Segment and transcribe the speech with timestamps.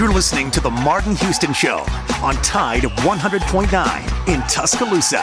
[0.00, 1.84] You're listening to The Martin Houston Show
[2.22, 5.18] on Tide 100.9 in Tuscaloosa.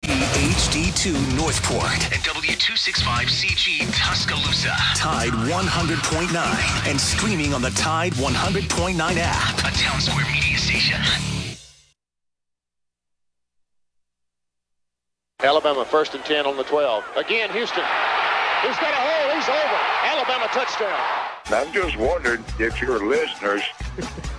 [0.00, 4.74] HD2 Northport and W265CG Tuscaloosa.
[4.96, 9.58] Tide 100.9 and streaming on the Tide 100.9 app.
[9.58, 11.02] A Town Square Media station.
[15.40, 17.04] Alabama first and 10 on the 12.
[17.16, 17.84] Again, Houston.
[18.62, 19.34] He's got a hole.
[19.36, 19.78] He's over.
[20.04, 21.30] Alabama touchdown.
[21.46, 23.62] I'm just wondering if your listeners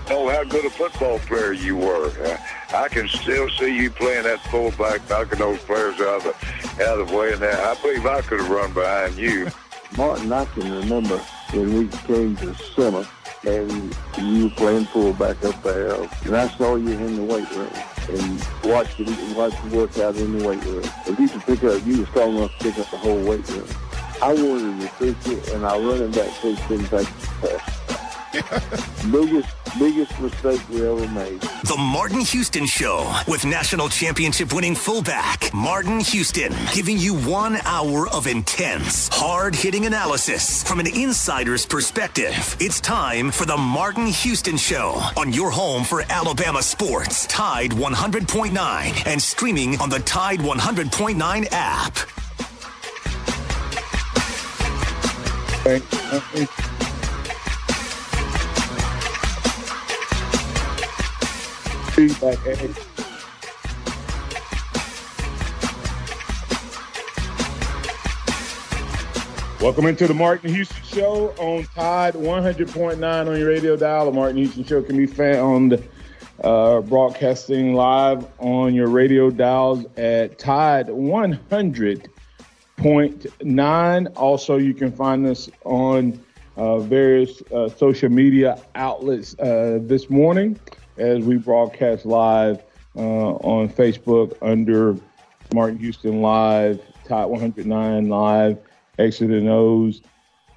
[0.10, 2.12] know how good a football player you were.
[2.24, 2.38] Uh,
[2.76, 7.00] I can still see you playing that fullback, knocking those players out of the, out
[7.00, 7.34] of the way.
[7.34, 9.48] And that, I believe I could have run behind you.
[9.98, 11.18] Martin, I can remember
[11.52, 13.06] when we came to summer
[13.46, 17.72] and you were playing fullback up there, and I saw you in the weight room
[18.10, 20.84] and watched you watched you work out in the weight room.
[21.08, 23.48] If you could pick up, you were strong enough to pick up the whole weight
[23.50, 23.68] room.
[24.22, 27.08] I wanted to recruit you, and our running back coach didn't take
[27.42, 27.60] the
[29.12, 29.50] biggest,
[29.80, 31.42] biggest mistake we ever made.
[31.42, 38.08] The Martin Houston Show with national championship winning fullback Martin Houston, giving you one hour
[38.10, 42.56] of intense, hard hitting analysis from an insider's perspective.
[42.60, 49.08] It's time for the Martin Houston Show on your home for Alabama sports, Tide 100.9,
[49.08, 51.98] and streaming on the Tide 100.9 app.
[61.92, 62.40] Feedback,
[69.62, 74.06] Welcome into the Martin Houston Show on Tide 100.9 on your radio dial.
[74.06, 75.88] The Martin Houston Show can be found
[76.44, 80.88] uh, broadcasting live on your radio dials at Tide
[82.82, 84.12] 100.9.
[84.16, 86.20] Also, you can find us on
[86.58, 90.60] uh, various uh, social media outlets uh, this morning
[90.98, 92.64] as we broadcast live
[92.96, 94.98] uh, on Facebook under
[95.54, 98.58] Martin Houston Live, Tide 109 Live.
[98.98, 100.02] X's and O's,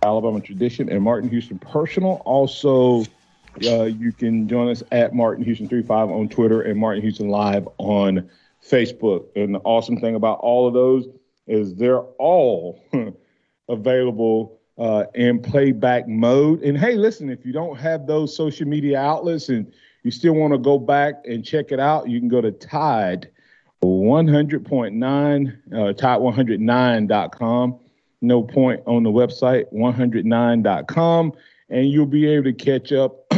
[0.02, 2.22] Alabama Tradition, and Martin Houston Personal.
[2.24, 3.04] Also,
[3.66, 7.68] uh, you can join us at Martin Houston 35 on Twitter and Martin Houston Live
[7.78, 8.28] on
[8.66, 9.26] Facebook.
[9.36, 11.06] And the awesome thing about all of those
[11.46, 12.80] is they're all
[13.68, 16.62] available uh, in playback mode.
[16.62, 19.72] And hey, listen, if you don't have those social media outlets and
[20.02, 23.30] you still want to go back and check it out, you can go to Tide
[23.82, 27.78] 100.9, uh, Tide109.com
[28.24, 31.32] no point on the website 109.com
[31.68, 33.24] and you'll be able to catch up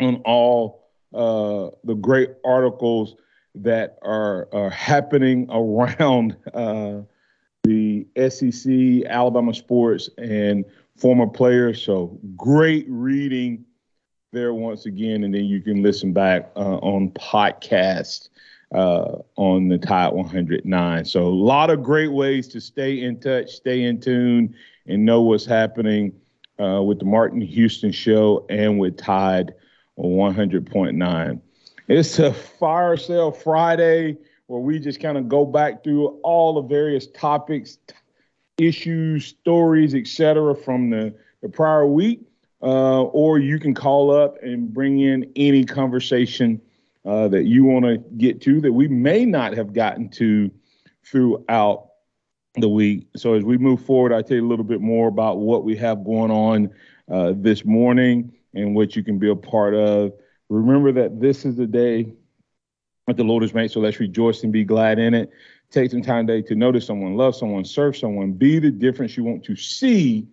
[0.00, 3.16] on all uh, the great articles
[3.56, 7.00] that are, are happening around uh,
[7.64, 10.64] the SEC, Alabama sports, and
[10.96, 11.82] former players.
[11.82, 13.64] So great reading
[14.32, 18.28] there once again, and then you can listen back uh, on podcast
[18.74, 21.04] uh, on the Tide 109.
[21.04, 24.54] So a lot of great ways to stay in touch, stay in tune,
[24.86, 26.12] and know what's happening
[26.60, 29.54] uh, with the Martin Houston Show and with Tide
[29.98, 31.40] 100.9.
[31.88, 34.16] It's a fire sale Friday
[34.48, 37.94] where we just kind of go back through all the various topics, t-
[38.58, 40.56] issues, stories, etc.
[40.56, 42.22] from the, the prior week.
[42.62, 46.60] Uh, or you can call up and bring in any conversation
[47.04, 50.50] uh, that you want to get to that we may not have gotten to
[51.04, 51.88] throughout
[52.54, 53.06] the week.
[53.14, 55.76] So as we move forward, I'll tell you a little bit more about what we
[55.76, 56.70] have going on
[57.08, 60.12] uh, this morning and what you can be a part of.
[60.48, 62.12] Remember that this is the day
[63.06, 65.30] that the Lord has made, so let's rejoice and be glad in it.
[65.70, 69.24] Take some time today to notice someone, love someone, serve someone, be the difference you
[69.24, 70.26] want to see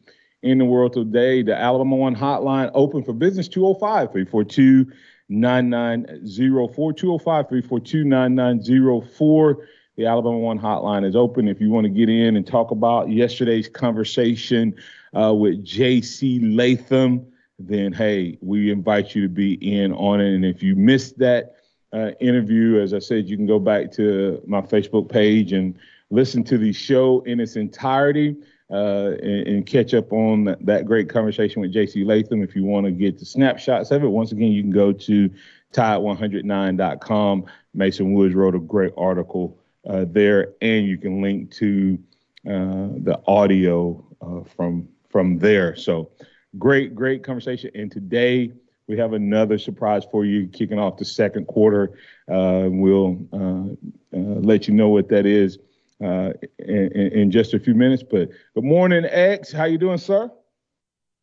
[0.43, 1.41] in the world today.
[1.41, 4.91] The Alabama One hotline open for business 205 342
[5.29, 9.67] 9904 205 342 9904.
[9.95, 13.09] The Alabama One hotline is open if you want to get in and talk about
[13.09, 14.75] yesterday's conversation
[15.19, 16.39] uh, with J.C.
[16.39, 17.32] Latham.
[17.59, 20.33] Then, hey, we invite you to be in on it.
[20.33, 21.55] And if you missed that
[21.93, 25.77] uh, interview, as I said, you can go back to my Facebook page and
[26.09, 28.35] listen to the show in its entirety
[28.71, 32.41] uh, and, and, catch up on that, that great conversation with JC Latham.
[32.41, 35.29] If you want to get the snapshots of it, once again, you can go to
[35.73, 37.45] tide109.com.
[37.75, 41.99] Mason Woods wrote a great article uh, there, and you can link to
[42.47, 45.75] uh, the audio uh, from from there.
[45.75, 46.09] So
[46.57, 47.71] great, great conversation.
[47.75, 48.51] And today
[48.87, 51.97] we have another surprise for you, kicking off the second quarter.
[52.29, 53.75] Uh, we'll uh,
[54.11, 55.57] let you know what that is
[56.03, 58.03] uh, in, in, just a few minutes.
[58.03, 59.51] But good morning, X.
[59.51, 60.29] How you doing, sir?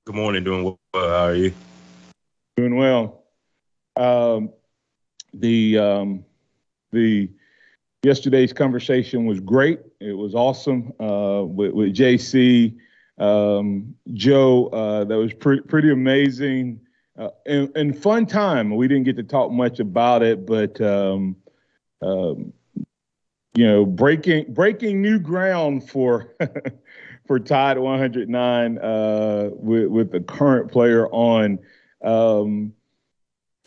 [0.07, 0.45] Good morning.
[0.45, 0.79] Doing well.
[0.95, 1.53] How are you?
[2.57, 3.25] Doing well.
[3.97, 4.51] Um,
[5.35, 6.25] the um,
[6.93, 7.31] the
[8.03, 9.81] yesterday's conversation was great.
[10.01, 12.77] It was awesome uh, with, with JC,
[13.21, 14.67] um, Joe.
[14.67, 16.81] Uh, that was pre- pretty amazing
[17.19, 18.75] uh, and, and, fun time.
[18.75, 21.37] We didn't get to talk much about it, but um,
[22.01, 22.53] um,
[23.55, 26.35] you know, breaking breaking new ground for
[27.27, 31.59] for Tide 109 uh, with with the current player on.
[32.03, 32.73] Um,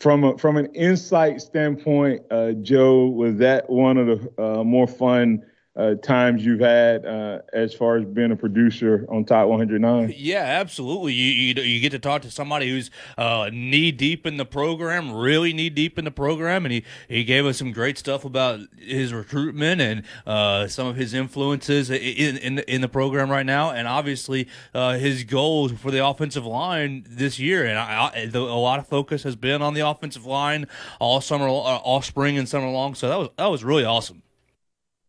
[0.00, 4.88] from a, from an insight standpoint, uh, Joe, was that one of the uh, more
[4.88, 5.42] fun
[5.76, 10.14] uh, times you've had uh, as far as being a producer on Top 109?
[10.16, 11.12] Yeah, absolutely.
[11.14, 15.12] You, you, you get to talk to somebody who's uh, knee deep in the program,
[15.12, 18.60] really knee deep in the program, and he, he gave us some great stuff about
[18.78, 23.70] his recruitment and uh, some of his influences in, in in the program right now,
[23.70, 27.64] and obviously uh, his goals for the offensive line this year.
[27.64, 30.66] And I, I, the, a lot of focus has been on the offensive line
[31.00, 32.94] all summer, all spring and summer long.
[32.94, 34.23] So that was that was really awesome.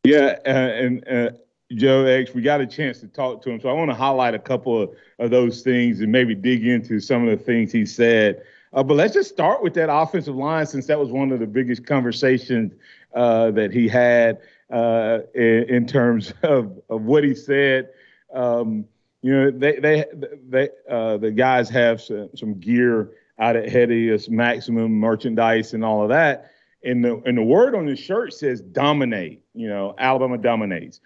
[0.06, 1.30] Yeah, uh, and uh,
[1.74, 4.36] Joe X, we got a chance to talk to him, so I want to highlight
[4.36, 7.86] a couple of, of those things and maybe dig into some of the things he
[7.86, 8.44] said.
[8.74, 11.48] Uh, but let's just start with that offensive line, since that was one of the
[11.48, 12.74] biggest conversations
[13.16, 14.40] uh, that he had
[14.72, 17.90] uh, in, in, terms of, of what he said.
[18.34, 18.86] Um,
[19.22, 20.06] you know, they they
[20.48, 26.04] they uh, the guys have some, some gear out at Hetty, maximum merchandise and all
[26.04, 26.52] of that
[26.86, 29.42] and the and the word on the shirt says dominate.
[29.54, 31.02] You know, Alabama dominates.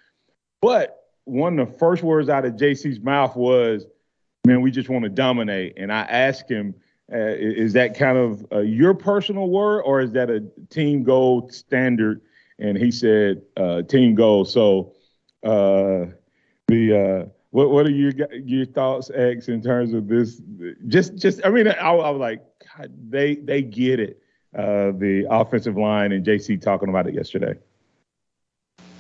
[0.62, 3.86] But one of the first words out of JC's mouth was,
[4.46, 6.76] "Man, we just want to dominate." And I asked him,
[7.12, 11.50] uh, "Is that kind of uh, your personal word, or is that a team goal
[11.50, 12.22] standard?"
[12.60, 14.94] And he said, uh, "Team goal." So,
[15.44, 16.08] uh,
[16.68, 20.42] the uh, what what are your your thoughts, X, in terms of this?
[20.88, 22.44] Just just I mean, I, I was like,
[22.78, 24.22] God, they they get it
[24.56, 27.56] uh, the offensive line and JC talking about it yesterday.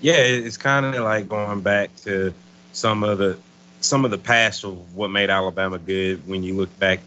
[0.02, 2.34] Yeah, it's kind of like going back to
[2.72, 3.38] some of the
[3.82, 6.26] some of the past of what made Alabama good.
[6.28, 7.00] When you look back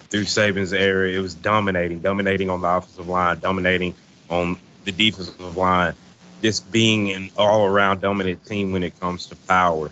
[0.00, 3.94] through Saban's era, it was dominating, dominating on the offensive line, dominating
[4.28, 5.94] on the defensive line,
[6.42, 9.90] just being an all-around dominant team when it comes to power.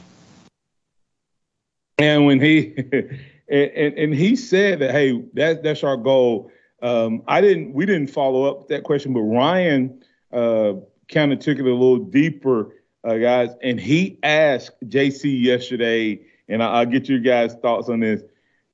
[1.98, 2.74] And when he
[3.48, 6.50] and, and he said that, hey, that that's our goal
[6.82, 7.72] um, I didn't.
[7.72, 10.74] We didn't follow up that question, but Ryan uh,
[11.08, 12.74] kind of took it a little deeper,
[13.04, 13.50] uh, guys.
[13.62, 18.22] And he asked JC yesterday, and I, will get your guys' thoughts on this.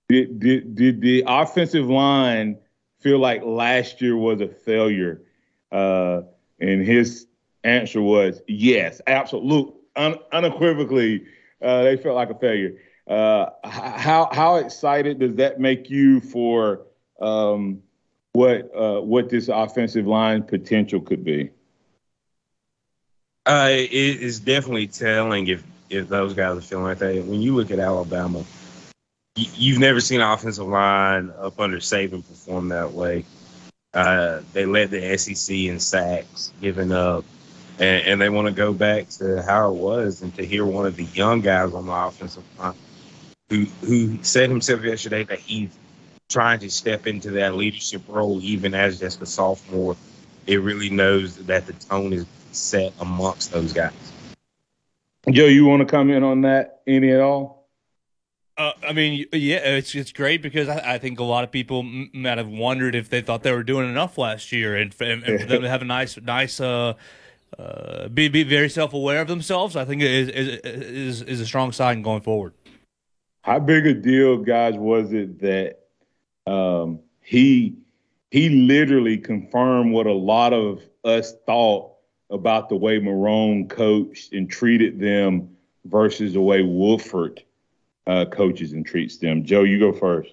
[0.09, 2.59] Did, did did the offensive line
[3.01, 5.23] feel like last year was a failure?
[5.73, 6.23] Uh,
[6.61, 7.27] and his
[7.65, 11.25] answer was yes, absolutely, un- unequivocally,
[11.61, 12.77] uh, they felt like a failure.
[13.09, 16.83] Uh, how how excited does that make you for?
[17.21, 17.83] Um,
[18.37, 21.51] what uh, what this offensive line potential could be?
[23.47, 27.25] Uh, it is definitely telling if if those guys are feeling like that.
[27.25, 28.45] When you look at Alabama,
[29.37, 33.25] you, have never seen an offensive line up under Saban perform that way.
[33.95, 37.25] Uh, they led the SEC in sacks, giving up,
[37.79, 40.21] and, and they want to go back to how it was.
[40.21, 42.75] And to hear one of the young guys on the offensive line
[43.49, 45.71] who who said himself yesterday that he's
[46.29, 49.97] trying to step into that leadership role, even as just a sophomore,
[50.47, 53.93] it really knows that the tone is set amongst those guys.
[55.31, 57.69] Joe, you want to comment on that any at all?
[58.59, 61.81] Uh, I mean, yeah, it's it's great because I, I think a lot of people
[61.81, 65.23] m- might have wondered if they thought they were doing enough last year, and, and,
[65.25, 66.95] and for them to have a nice, nice, uh,
[67.59, 69.77] uh, be be very self aware of themselves.
[69.77, 72.55] I think is, is is is a strong sign going forward.
[73.43, 75.86] How big a deal, guys, was it that
[76.47, 77.77] um, he
[78.31, 81.93] he literally confirmed what a lot of us thought
[82.31, 85.49] about the way Marrone coached and treated them
[85.85, 87.43] versus the way Wolford
[88.07, 89.45] uh, coaches and treats them.
[89.45, 90.33] Joe, you go first.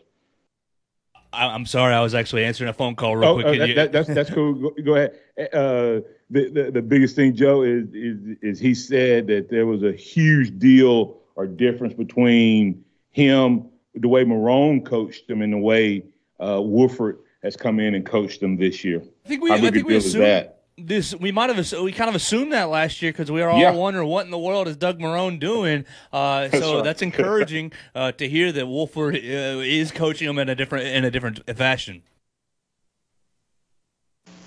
[1.31, 3.59] I'm sorry, I was actually answering a phone call real oh, quick.
[3.59, 4.53] Uh, that, that's that's cool.
[4.53, 5.19] Go, go ahead.
[5.51, 9.81] Uh, the, the, the biggest thing, Joe, is, is is he said that there was
[9.81, 16.03] a huge deal or difference between him the way Marrone coached them and the way
[16.39, 19.01] uh, Wolford has come in and coached them this year.
[19.25, 21.13] I think we, I think we assumed this.
[21.13, 23.71] We might have we kind of assumed that last year because we were all yeah.
[23.71, 25.85] wondering what in the world is Doug Marrone doing.
[26.11, 26.83] Uh, that's so right.
[26.83, 31.05] that's encouraging uh, to hear that Wolford uh, is coaching them in a different in
[31.05, 32.01] a different fashion.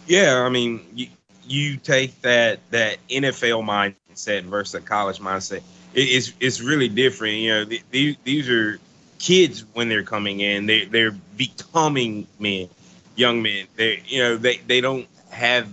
[0.07, 1.09] Yeah, I mean, you,
[1.45, 5.63] you take that that NFL mindset versus a college mindset.
[5.95, 7.35] It, it's it's really different.
[7.35, 8.79] You know, these these are
[9.19, 10.67] kids when they're coming in.
[10.67, 12.69] They they're becoming men,
[13.15, 13.67] young men.
[13.77, 15.69] They you know they they don't have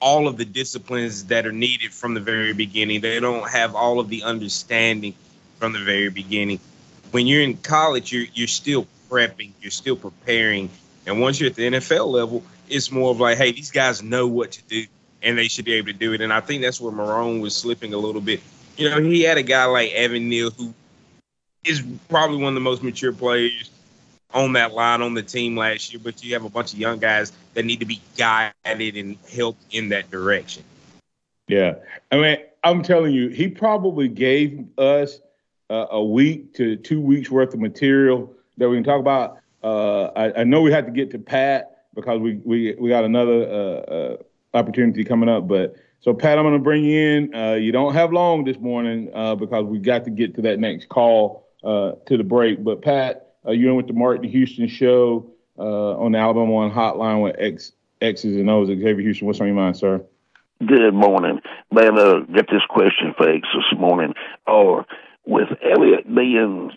[0.00, 3.00] all of the disciplines that are needed from the very beginning.
[3.00, 5.14] They don't have all of the understanding
[5.58, 6.58] from the very beginning.
[7.12, 10.70] When you're in college, you're you're still prepping, you're still preparing,
[11.06, 14.26] and once you're at the NFL level, it's more of like, hey, these guys know
[14.26, 14.86] what to do,
[15.22, 16.20] and they should be able to do it.
[16.20, 18.40] And I think that's where Marrone was slipping a little bit.
[18.76, 20.72] You know, he had a guy like Evan Neal who
[21.64, 23.70] is probably one of the most mature players
[24.34, 26.98] on that line on the team last year, but you have a bunch of young
[26.98, 30.64] guys that need to be guided and helped in that direction.
[31.48, 31.74] Yeah.
[32.10, 35.20] I mean, I'm telling you, he probably gave us
[35.70, 39.38] uh, a week to two weeks worth of material that we can talk about.
[39.62, 43.04] Uh, I, I, know we have to get to Pat because we we, we got
[43.04, 44.16] another uh, uh
[44.54, 45.46] opportunity coming up.
[45.46, 47.34] But so Pat, I'm going to bring you in.
[47.34, 50.58] Uh, you don't have long this morning uh, because we got to get to that
[50.58, 52.64] next call Uh, to the break.
[52.64, 56.72] But Pat, uh, you're in with the Martin Houston show uh, on the Alabama One
[56.72, 58.66] Hotline with X X's and O's.
[58.66, 60.04] Xavier Houston, what's on your mind, sir?
[60.66, 61.40] Good morning.
[61.72, 64.14] Man, uh, got this question for X this morning.
[64.46, 64.86] Or
[65.24, 66.72] with Elliott being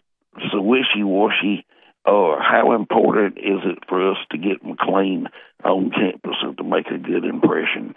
[0.52, 1.66] so wishy washy,
[2.06, 5.28] or how important is it for us to get McClain
[5.64, 7.96] on campus and to make a good impression?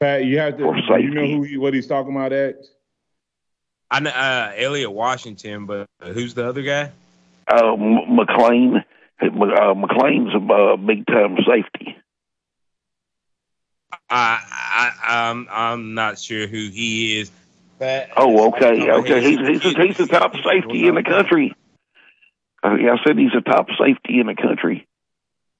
[0.00, 0.72] Pat, you have to.
[0.72, 2.70] Do you know who he, what he's talking about, X?
[3.90, 6.92] I know uh, Elliott Washington, but who's the other guy?
[7.48, 8.84] Uh, McClain.
[9.20, 11.96] Uh, McClain's a uh, big time safety.
[14.08, 17.30] I, I, I'm, I'm not sure who he is.
[17.78, 19.22] But oh, okay, okay.
[19.22, 21.54] He's he's a, he's the top safety in the country.
[22.62, 24.86] Uh, yeah, I said he's a top safety in the country.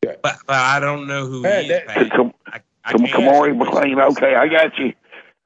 [0.03, 1.87] But, but I don't know who hey, he is.
[1.87, 4.03] That, come, I, I Kamari McClain.
[4.13, 4.93] Okay, I got you.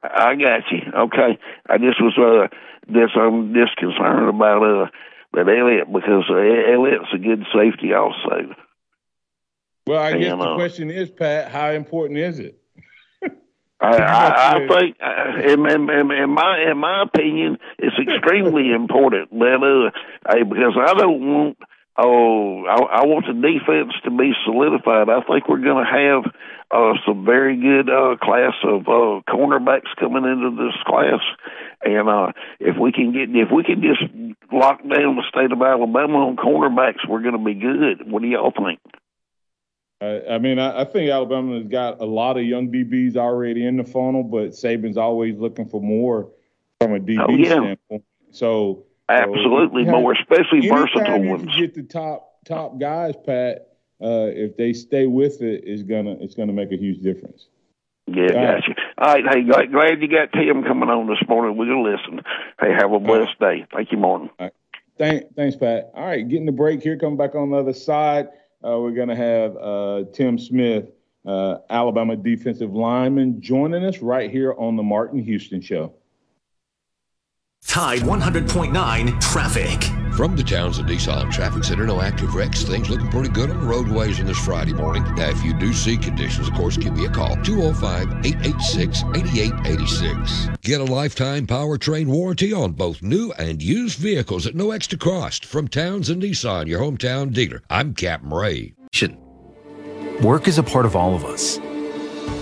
[0.03, 0.93] I got you.
[0.95, 1.39] Okay,
[1.69, 2.55] I just was uh,
[2.87, 4.87] this I'm just concerned about uh
[5.35, 8.55] that Elliott because uh, Elliott's a good safety also.
[9.87, 12.59] Well, I and, guess the uh, question is, Pat, how important is it?
[13.81, 19.31] I, I, I think, uh, in, in, in, my in my opinion, it's extremely important.
[19.31, 21.59] That uh, hey, because I don't want
[21.97, 25.09] oh, I, I want the defense to be solidified.
[25.09, 26.35] I think we're going to have
[26.71, 31.21] uh, some very good uh, class of uh, cornerbacks coming into this class,
[31.83, 34.03] and uh, if we can get if we can just
[34.53, 38.11] lock down the state of Alabama on cornerbacks, we're going to be good.
[38.11, 38.81] What do y'all think?
[40.01, 43.79] I mean, I, I, think Alabama has got a lot of young DBs already in
[43.79, 46.29] the funnel, but Saban's always looking for more
[46.79, 47.49] from a DB oh, yeah.
[47.49, 48.05] standpoint.
[48.31, 51.57] So absolutely so more, especially versatile you ones.
[51.57, 53.69] Get the top top guys, Pat.
[54.03, 57.47] Uh, if they stay with it, it's gonna it's gonna make a huge difference.
[58.07, 58.75] Yeah, All gotcha.
[58.99, 61.57] All right, hey, glad, glad you got Tim coming on this morning.
[61.57, 62.21] We're gonna listen.
[62.61, 63.67] Hey, have a blessed day.
[63.73, 64.31] Thank you, Martin.
[64.39, 64.53] Right.
[64.99, 65.91] Thank, thanks, Pat.
[65.95, 66.99] All right, getting the break here.
[66.99, 68.29] Coming back on the other side
[68.65, 70.91] uh, we're going to have uh, Tim Smith,
[71.27, 75.93] uh, Alabama defensive lineman, joining us right here on the Martin Houston Show.
[77.67, 79.83] Tide 100.9 traffic.
[80.15, 82.63] From the Townsend Nissan Traffic Center, no active wrecks.
[82.63, 85.03] Things looking pretty good on the roadways on this Friday morning.
[85.17, 87.35] Now, if you do see conditions, of course, give me a call.
[87.43, 90.49] 205 886 8886.
[90.61, 95.45] Get a lifetime powertrain warranty on both new and used vehicles at no extra cost
[95.45, 97.63] from Townsend Nissan, your hometown dealer.
[97.69, 98.75] I'm Captain Ray.
[100.23, 101.59] Work is a part of all of us.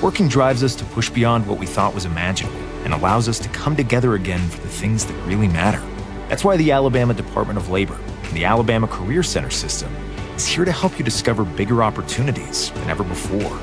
[0.02, 3.48] Working drives us to push beyond what we thought was imaginable and allows us to
[3.50, 5.82] come together again for the things that really matter.
[6.28, 9.94] That's why the Alabama Department of Labor and the Alabama Career Center system
[10.34, 13.56] is here to help you discover bigger opportunities than ever before.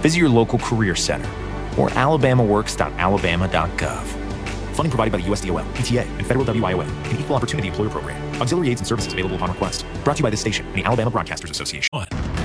[0.00, 1.28] Visit your local career center
[1.78, 4.04] or alabamaworks.alabama.gov.
[4.74, 8.40] Funding provided by the USDOL, ETA, and Federal WIOA, an equal opportunity employer program.
[8.40, 9.84] Auxiliary aids and services available upon request.
[10.04, 11.88] Brought to you by this station and the Alabama Broadcasters Association.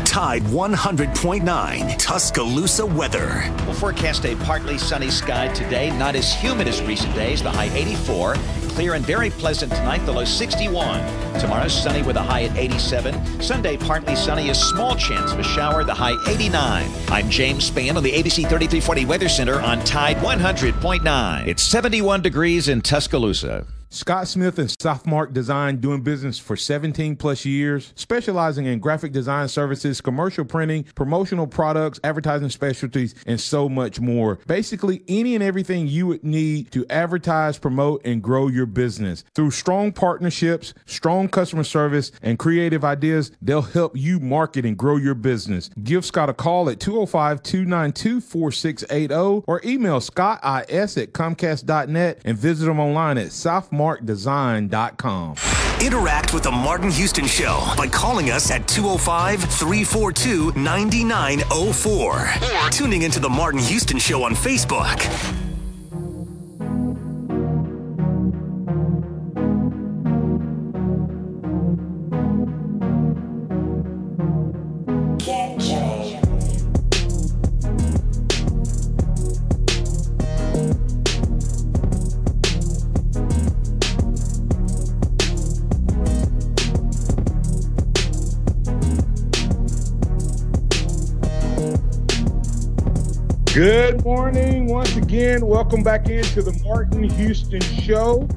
[0.08, 3.54] Tide 100.9 Tuscaloosa weather.
[3.66, 7.70] We'll forecast a partly sunny sky today, not as humid as recent days, the high
[7.72, 8.36] 84.
[8.70, 11.40] Clear and very pleasant tonight, the low 61.
[11.40, 13.42] Tomorrow, sunny with a high at 87.
[13.42, 16.90] Sunday, partly sunny, a small chance of a shower, the high 89.
[17.10, 21.48] I'm James Spann on the ABC 3340 Weather Center on Tide 100.9.
[21.48, 23.68] It's 71 degrees in Tuscaloosa.
[23.90, 29.48] Scott Smith and Softmark Design doing business for 17 plus years, specializing in graphic design
[29.48, 34.40] services, commercial printing, promotional products, advertising specialties, and so much more.
[34.46, 39.24] Basically, any and everything you would need to advertise, promote, and grow your business.
[39.34, 44.98] Through strong partnerships, strong customer service, and creative ideas, they'll help you market and grow
[44.98, 45.70] your business.
[45.82, 52.66] Give Scott a call at 205 292 4680 or email scottis at comcast.net and visit
[52.66, 55.36] them online at Softmark checkmarkdesign.com.
[55.82, 62.20] Interact with the Martin Houston Show by calling us at 205 342 9904
[62.66, 65.47] or tuning into the Martin Houston Show on Facebook.
[93.58, 95.44] Good morning once again.
[95.44, 98.30] Welcome back into the Martin Houston Show.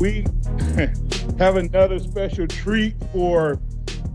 [0.00, 0.24] We
[1.38, 3.56] have another special treat for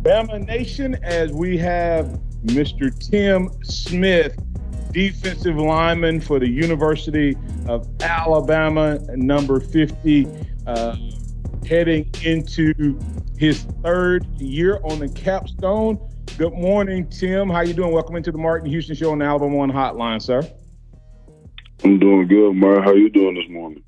[0.02, 2.92] Bama Nation as we have Mr.
[2.98, 4.36] Tim Smith,
[4.92, 10.28] defensive lineman for the University of Alabama, number 50,
[10.66, 10.96] uh,
[11.64, 13.00] heading into
[13.38, 16.00] his third year on the capstone.
[16.36, 17.50] Good morning, Tim.
[17.50, 17.92] How you doing?
[17.92, 20.44] Welcome into the Martin Houston Show on the Alabama One Hotline, sir.
[21.84, 22.84] I'm doing good, Mark.
[22.84, 23.84] How you doing this morning?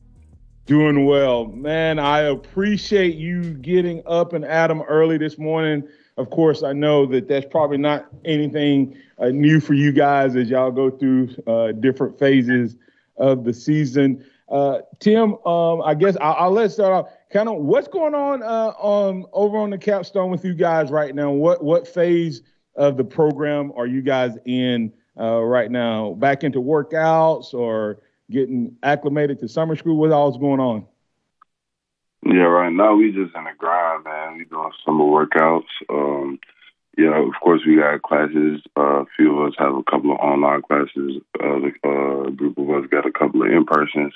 [0.66, 2.00] Doing well, man.
[2.00, 5.84] I appreciate you getting up and at 'em early this morning.
[6.18, 10.50] Of course, I know that that's probably not anything uh, new for you guys as
[10.50, 12.76] y'all go through uh, different phases
[13.18, 14.26] of the season.
[14.50, 18.42] Uh, Tim, um, I guess I'll, I'll let's start off kind of what's going on
[18.42, 21.32] uh, on over on the capstone with you guys right now.
[21.32, 22.42] What what phase
[22.76, 26.14] of the program are you guys in uh, right now?
[26.14, 28.00] Back into workouts or
[28.32, 29.98] getting acclimated to summer school?
[29.98, 30.86] What all's going on?
[32.26, 34.38] Yeah, right now we just in the grind, man.
[34.38, 35.70] We doing summer workouts.
[35.90, 36.40] Um,
[36.98, 38.62] yeah, of course we got classes.
[38.76, 41.22] Uh, a few of us have a couple of online classes.
[41.42, 44.14] Uh, uh, group of us got a couple of in persons.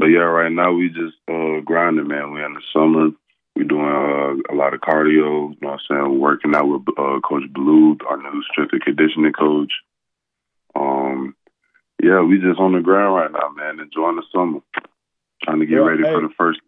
[0.00, 2.32] But yeah, right now we just uh, grinding, man.
[2.32, 3.10] We in the summer.
[3.54, 5.52] We doing uh, a lot of cardio.
[5.52, 6.18] You know what I'm saying?
[6.18, 9.70] Working out with uh, Coach Ballou, our new strength and conditioning coach.
[10.74, 11.36] Um,
[12.02, 13.78] yeah, we just on the ground right now, man.
[13.78, 14.60] Enjoying the summer.
[15.42, 16.14] Trying to get Well, ready hey.
[16.14, 16.60] for the first.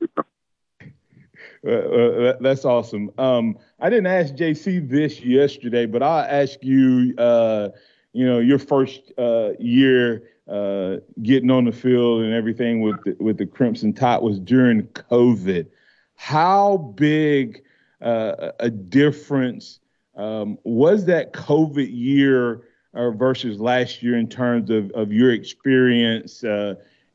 [1.66, 3.10] Uh, that's awesome.
[3.16, 7.14] Um, I didn't ask JC this yesterday, but I'll ask you.
[7.16, 7.70] Uh,
[8.14, 13.16] you know, your first uh, year uh, getting on the field and everything with the,
[13.18, 15.66] with the Crimson Tide was during COVID.
[16.14, 17.62] How big
[18.02, 19.80] uh, a difference
[20.14, 26.44] um, was that COVID year uh, versus last year in terms of, of your experience
[26.44, 26.74] uh,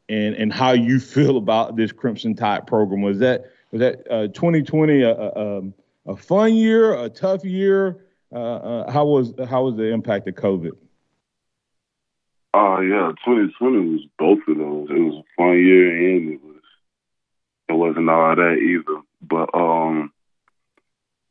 [0.10, 3.04] and and how you feel about this Crimson Tide program?
[3.04, 5.62] Was that was that uh, 2020 a, a,
[6.08, 8.04] a fun year, a tough year?
[8.34, 10.72] Uh, uh, how was how was the impact of COVID?
[12.54, 14.88] Oh yeah, 2020 was both of those.
[14.90, 16.58] It was a fun year and it was
[17.70, 19.02] it wasn't all that either.
[19.22, 20.12] But um,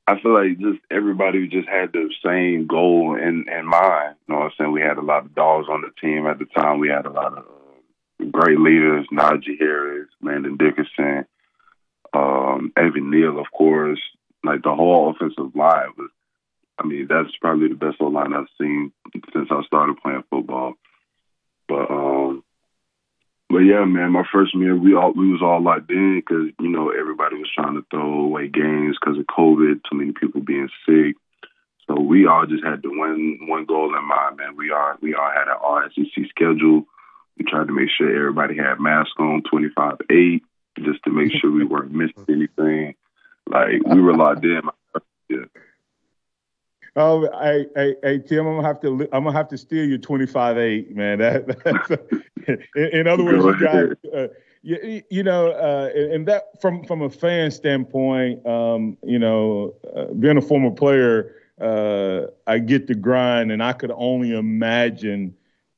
[0.07, 4.17] I feel like just everybody just had the same goal in in mind.
[4.29, 4.73] You know what I'm saying?
[4.73, 6.79] We had a lot of dogs on the team at the time.
[6.79, 11.27] We had a lot of uh, great leaders: Najee Harris, Landon Dickerson,
[12.13, 14.01] um, Evan Neal, of course.
[14.45, 16.11] Like the whole offensive line was.
[16.79, 18.93] I mean, that's probably the best O line I've seen
[19.33, 20.75] since I started playing football.
[21.69, 22.45] But um,
[23.49, 26.69] but yeah, man, my freshman year we all we was all locked in because you
[26.69, 30.69] know everybody was trying to throw away games because of COVID, too many people being
[30.87, 31.17] sick.
[31.87, 34.57] So we all just had the one one goal in mind, man.
[34.57, 36.87] We all we all had an all SEC schedule.
[37.39, 40.43] We tried to make sure everybody had masks on, twenty five eight,
[40.81, 42.95] just to make sure we weren't missing anything.
[43.49, 44.61] Like we were locked in.
[44.65, 45.49] my first year.
[46.99, 49.99] Oh, hey, hey, hey, Tim, I'm gonna have to, I'm gonna have to steal your
[49.99, 51.19] 25 eight, man.
[51.27, 54.29] That, that's, in, in other words, you guys, uh,
[54.63, 59.75] you, you know, uh, and and that from from a fan standpoint, um, you know,
[59.95, 65.35] uh, being a former player, uh, I get the grind, and I could only imagine,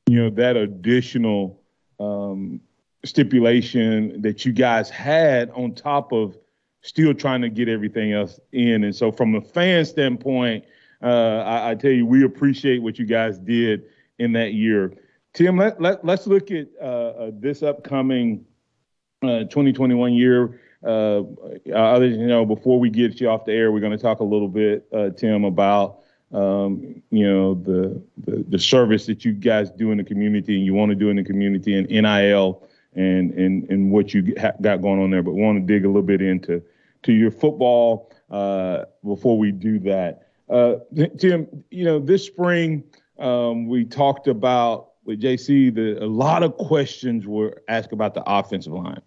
[0.07, 1.59] you know, that additional
[1.99, 2.61] um,
[3.03, 6.37] stipulation that you guys had on top of
[6.81, 8.85] still trying to get everything else in.
[8.85, 10.63] And so, from a fan standpoint,
[11.01, 13.83] uh, I, I tell you, we appreciate what you guys did
[14.17, 14.93] in that year.
[15.33, 18.45] Tim, let, let, let's look at uh, uh, this upcoming
[19.23, 20.61] uh, 2021 year.
[20.83, 21.23] Uh,
[21.73, 24.23] other, you know, before we get you off the air, we're going to talk a
[24.23, 25.99] little bit, Tim, about
[26.31, 30.65] um, you know the, the the service that you guys do in the community and
[30.65, 34.51] you want to do in the community and NIL and and and what you ha-
[34.61, 35.23] got going on there.
[35.23, 36.61] But want to dig a little bit into
[37.03, 40.28] to your football uh, before we do that.
[40.49, 40.75] Uh,
[41.17, 42.83] Tim, you know, this spring
[43.19, 45.73] um, we talked about with JC.
[45.73, 49.01] The a lot of questions were asked about the offensive line.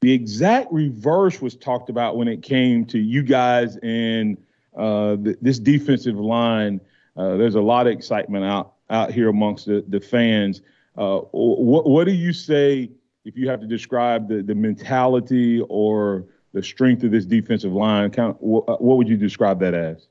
[0.00, 4.36] the exact reverse was talked about when it came to you guys and
[4.76, 6.80] uh, th- this defensive line.
[7.16, 10.62] Uh, there's a lot of excitement out out here amongst the, the fans.
[10.96, 12.90] Uh, what, what do you say
[13.24, 18.10] if you have to describe the, the mentality or the strength of this defensive line?
[18.10, 20.06] Kind of, what would you describe that as?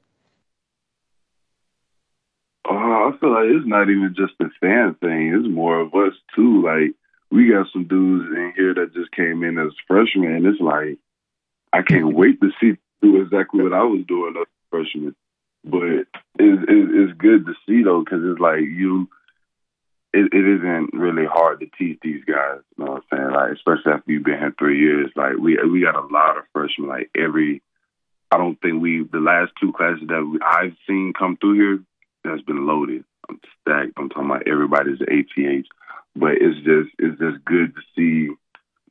[2.70, 5.34] Uh, I feel like it's not even just a fan thing.
[5.34, 6.64] It's more of us too.
[6.64, 6.94] Like
[7.32, 10.98] we got some dudes in here that just came in as freshmen, and it's like
[11.72, 15.16] I can't wait to see do exactly what I was doing as a freshman.
[15.64, 16.08] But
[16.40, 19.10] it's, it's good to see though, because it's like you.
[20.14, 22.60] It, it isn't really hard to teach these guys.
[22.78, 23.32] You know what I'm saying?
[23.34, 25.12] Like especially after you've been here three years.
[25.16, 26.88] Like we we got a lot of freshmen.
[26.90, 27.62] Like every,
[28.32, 31.80] I don't think we the last two classes that we, I've seen come through here
[32.26, 33.04] has been loaded.
[33.30, 33.94] I'm stacked.
[33.98, 35.66] I'm talking about everybody's ATH.
[36.16, 38.26] But it's just it's just good to see.
[38.26, 38.38] You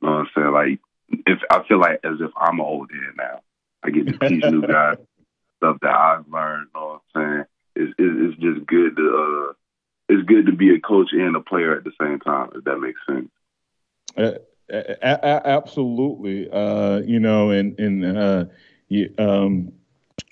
[0.01, 0.51] know what I'm saying?
[0.51, 0.79] Like
[1.25, 3.41] if I feel like as if I'm an old head now.
[3.83, 4.97] I get to teach new guys
[5.57, 6.67] stuff that I've learned.
[6.73, 7.45] You know what I'm saying?
[7.75, 9.53] It's it's just good to uh,
[10.09, 12.49] it's good to be a coach and a player at the same time.
[12.55, 13.29] If that makes sense.
[14.17, 16.49] Uh, a- a- absolutely.
[16.49, 18.45] Uh, you know, and and uh,
[18.87, 19.73] you, um,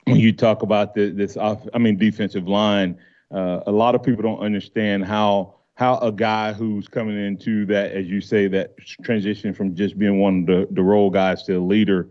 [0.06, 2.98] when you talk about the, this, off, I mean, defensive line,
[3.32, 7.92] uh, a lot of people don't understand how how a guy who's coming into that,
[7.94, 11.54] as you say, that transition from just being one of the, the role guys to
[11.54, 12.10] a leader,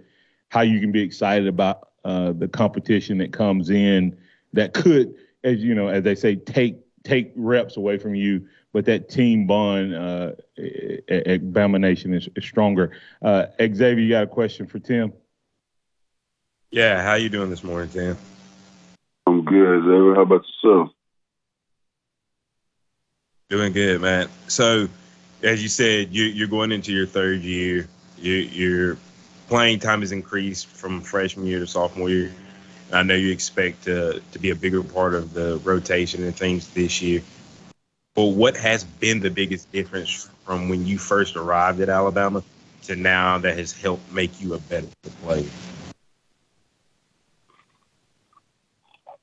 [0.48, 4.16] how you can be excited about uh, the competition that comes in
[4.52, 8.85] that could, as you know, as they say, take take reps away from you, but
[8.85, 10.33] that team bond uh,
[11.09, 12.92] at, at Bama Nation is, is stronger.
[13.22, 15.12] Uh, Xavier, you got a question for Tim?
[16.73, 18.17] Yeah, how you doing this morning, Tim?
[19.27, 19.83] I'm good.
[20.17, 20.89] How about yourself?
[23.51, 24.29] Doing good, man.
[24.49, 24.89] So,
[25.43, 27.87] as you said, you, you're going into your third year.
[28.17, 28.97] You, your
[29.49, 32.33] playing time has increased from freshman year to sophomore year.
[32.91, 36.69] I know you expect to, to be a bigger part of the rotation and things
[36.69, 37.21] this year.
[38.15, 42.43] But what has been the biggest difference from when you first arrived at Alabama
[42.85, 44.89] to now that has helped make you a better
[45.23, 45.45] player?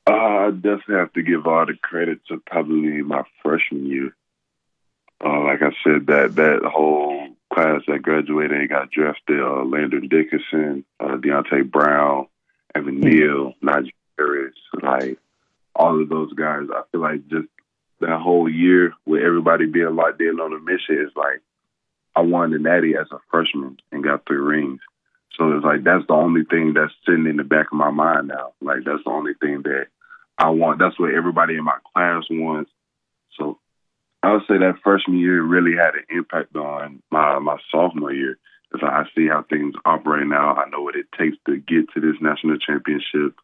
[0.09, 4.15] Uh, I definitely have to give all the credit to probably my freshman year.
[5.23, 10.07] Uh, like I said, that that whole class that graduated and got drafted, uh, Landon
[10.07, 12.27] Dickerson, uh, Deonte Brown,
[12.73, 15.19] Evan Neal, Najee Harris, like
[15.75, 16.67] all of those guys.
[16.73, 17.47] I feel like just
[17.99, 21.41] that whole year with everybody being locked in on a mission is like
[22.15, 24.79] I won the Natty as a freshman and got three rings.
[25.37, 28.29] So it's like that's the only thing that's sitting in the back of my mind
[28.29, 28.53] now.
[28.61, 29.87] Like that's the only thing that
[30.39, 30.79] I want.
[30.79, 32.71] That's what everybody in my class wants.
[33.37, 33.59] So
[34.23, 38.37] I would say that freshman year really had an impact on my my sophomore year.
[38.71, 40.53] Because I see how things operate now.
[40.53, 43.35] I know what it takes to get to this national championship.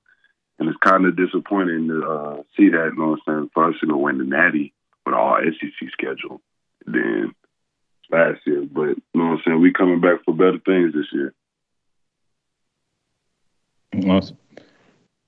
[0.60, 3.70] And it's kind of disappointing to uh, see that, you know what I'm saying, for
[3.70, 4.72] us to go win the Natty
[5.04, 6.42] with all SEC schedule.
[6.86, 7.34] Then
[8.12, 8.64] last year.
[8.72, 11.34] But you know what I'm saying, we coming back for better things this year.
[14.08, 14.38] Awesome.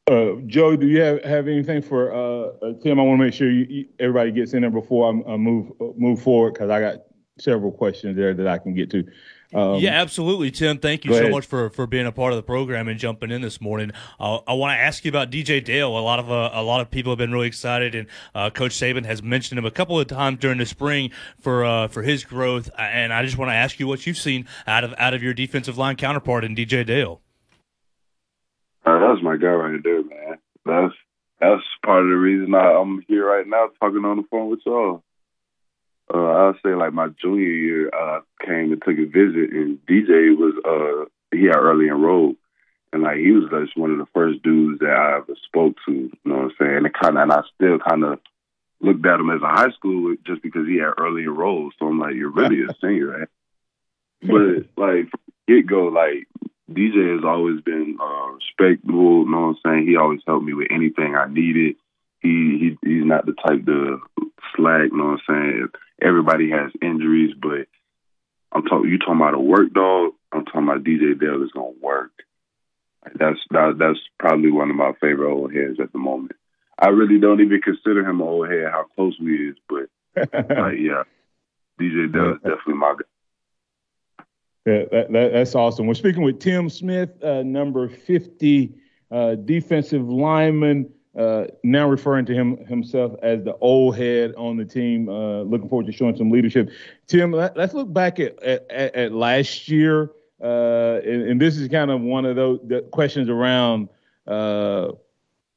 [0.09, 2.99] Uh, Joe, do you have, have anything for uh, uh Tim?
[2.99, 5.71] I want to make sure you, you, everybody gets in there before I, I move
[5.97, 6.99] move forward because I got
[7.39, 9.05] several questions there that I can get to.
[9.53, 10.77] Um, yeah, absolutely, Tim.
[10.77, 13.41] Thank you so much for, for being a part of the program and jumping in
[13.41, 13.91] this morning.
[14.19, 15.97] Uh, I want to ask you about DJ Dale.
[15.97, 18.71] A lot of uh, a lot of people have been really excited, and uh, Coach
[18.71, 22.25] Saban has mentioned him a couple of times during the spring for uh, for his
[22.25, 22.69] growth.
[22.77, 25.33] And I just want to ask you what you've seen out of out of your
[25.33, 27.21] defensive line counterpart in DJ Dale.
[28.85, 30.37] Uh, that's my guy right there, man.
[30.65, 30.93] That's
[31.39, 34.61] that's part of the reason I, I'm here right now talking on the phone with
[34.65, 35.03] y'all
[36.13, 39.79] uh, I'll say like my junior year, I uh, came and took a visit, and
[39.85, 42.37] DJ was uh he had early enrolled,
[42.93, 45.91] and like he was just one of the first dudes that I ever spoke to.
[45.91, 46.85] You know what I'm saying?
[46.85, 48.19] And kind of, and I still kind of
[48.79, 51.73] looked at him as a high school just because he had early enrolled.
[51.77, 53.27] So I'm like, you're really a senior, right?
[54.21, 55.09] But like
[55.47, 56.27] get go, like
[56.69, 59.23] DJ has always been uh, respectful.
[59.23, 59.87] You know what I'm saying?
[59.87, 61.75] He always helped me with anything I needed.
[62.21, 64.01] He, he he's not the type to
[64.55, 64.91] slack.
[64.91, 65.67] You know what I'm saying?
[66.01, 67.67] everybody has injuries, but
[68.51, 68.89] I'm talking.
[68.89, 70.13] You talking about a work dog?
[70.31, 72.11] I'm talking about DJ Dale is gonna work.
[73.15, 76.33] That's that, that's probably one of my favorite old heads at the moment.
[76.79, 78.67] I really don't even consider him an old head.
[78.71, 79.89] How close we is, but
[80.33, 81.03] like, yeah,
[81.79, 83.05] DJ Dale is definitely my guy.
[84.67, 85.87] Yeah, that, that, that's awesome.
[85.87, 88.73] We're speaking with Tim Smith, uh, number 50,
[89.09, 94.65] uh, defensive lineman uh, now referring to him himself as the old head on the
[94.65, 95.07] team.
[95.07, 96.69] Uh, looking forward to showing some leadership.
[97.07, 100.11] Tim, let, us look back at, at, at last year.
[100.43, 102.59] uh, and, and, this is kind of one of those
[102.91, 103.87] questions around,
[104.27, 104.91] uh,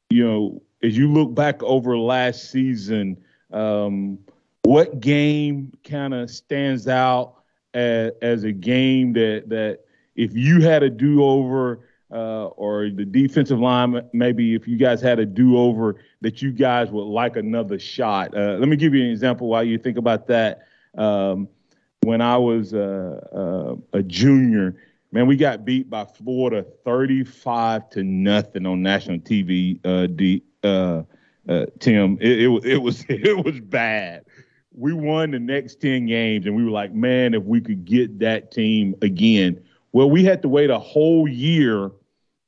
[0.08, 3.16] you know, as you look back over last season,
[3.52, 4.20] um,
[4.62, 7.39] what game kind of stands out
[7.74, 9.80] as, as, a game that that
[10.16, 11.80] if you had a do over
[12.12, 16.50] uh, or the defensive line, maybe if you guys had a do over, that you
[16.52, 18.36] guys would like another shot.
[18.36, 20.66] Uh, let me give you an example while you think about that.
[20.96, 21.48] Um,
[22.02, 24.76] when I was uh, uh a junior,
[25.12, 29.78] man, we got beat by Florida 35 to nothing on national TV.
[29.84, 31.02] Uh, D, uh,
[31.78, 34.24] Tim, it, it, it was it was bad.
[34.72, 38.20] We won the next 10 games, and we were like, man, if we could get
[38.20, 39.62] that team again.
[39.92, 41.90] Well, we had to wait a whole year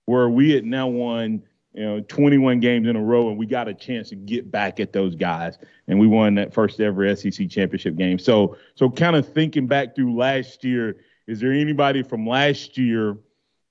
[0.06, 1.42] where we had now won
[1.74, 4.80] you know 21 games in a row and we got a chance to get back
[4.80, 5.58] at those guys
[5.88, 8.18] and we won that first ever SEC championship game.
[8.18, 13.16] So so kind of thinking back through last year, is there anybody from last year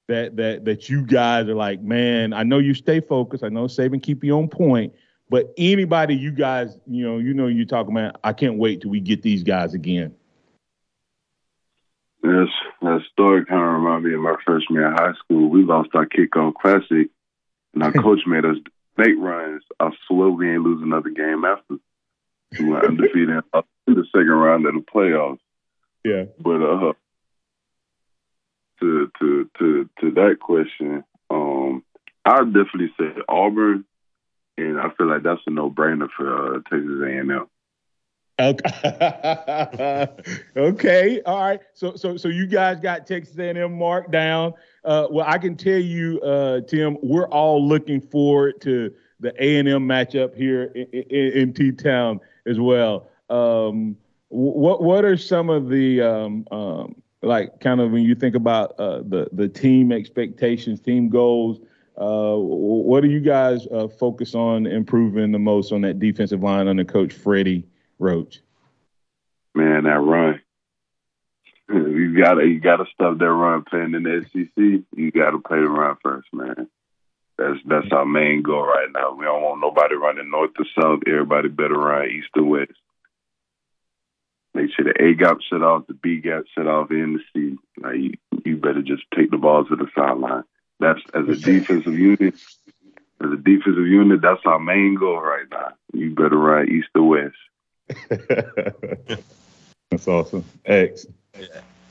[0.07, 3.65] that that that you guys are like, man, I know you stay focused, I know
[3.65, 4.93] Saban keep you on point,
[5.31, 8.91] but anybody you guys, you know, you know you're talking about, I can't wait till
[8.91, 10.13] we get these guys again.
[12.21, 12.49] Yes,
[12.81, 15.49] that story kind of reminded me of my freshman year in high school.
[15.49, 17.11] We lost our kickoff classic,
[17.73, 18.57] and our coach made us
[18.97, 19.63] make runs.
[19.79, 21.77] I swear we ain't lose another game after.
[22.59, 23.41] We went undefeated in
[23.87, 25.39] the second round of the playoffs.
[26.03, 26.25] Yeah.
[26.39, 26.93] But uh,
[28.81, 31.85] to to to to that question, um,
[32.25, 33.85] I'd definitely say Auburn,
[34.57, 37.47] and I feel like that's a no brainer for uh, Texas A&M.
[38.39, 40.07] Okay.
[40.57, 41.21] okay.
[41.25, 41.59] All right.
[41.73, 44.53] So so so you guys got Texas A&M marked down.
[44.83, 49.87] Uh, well, I can tell you, uh, Tim, we're all looking forward to the A&M
[49.87, 53.09] matchup here in, in, in T-Town as well.
[53.29, 53.95] Um,
[54.29, 58.79] what what are some of the um, um, like kind of when you think about
[58.79, 61.59] uh, the the team expectations, team goals?
[62.01, 66.67] Uh, what do you guys uh, focus on improving the most on that defensive line
[66.67, 67.67] under Coach Freddie
[67.99, 68.39] Roach?
[69.53, 70.41] Man, that run.
[71.71, 74.83] You gotta you gotta stop that run playing in the SEC.
[74.93, 76.67] You gotta play the run first, man.
[77.37, 79.13] That's that's our main goal right now.
[79.13, 81.03] We don't want nobody running north to south.
[81.07, 82.73] Everybody better run east to west.
[84.53, 87.55] Make sure the A gap set off, the B gap set off, in the C.
[87.81, 88.11] Like you,
[88.43, 90.43] you better just take the ball to the sideline.
[90.81, 92.33] That's as a defensive unit.
[93.23, 95.73] As a defensive unit, that's our main goal right now.
[95.93, 97.35] You better ride east to west.
[99.91, 100.43] That's awesome.
[100.65, 101.05] X.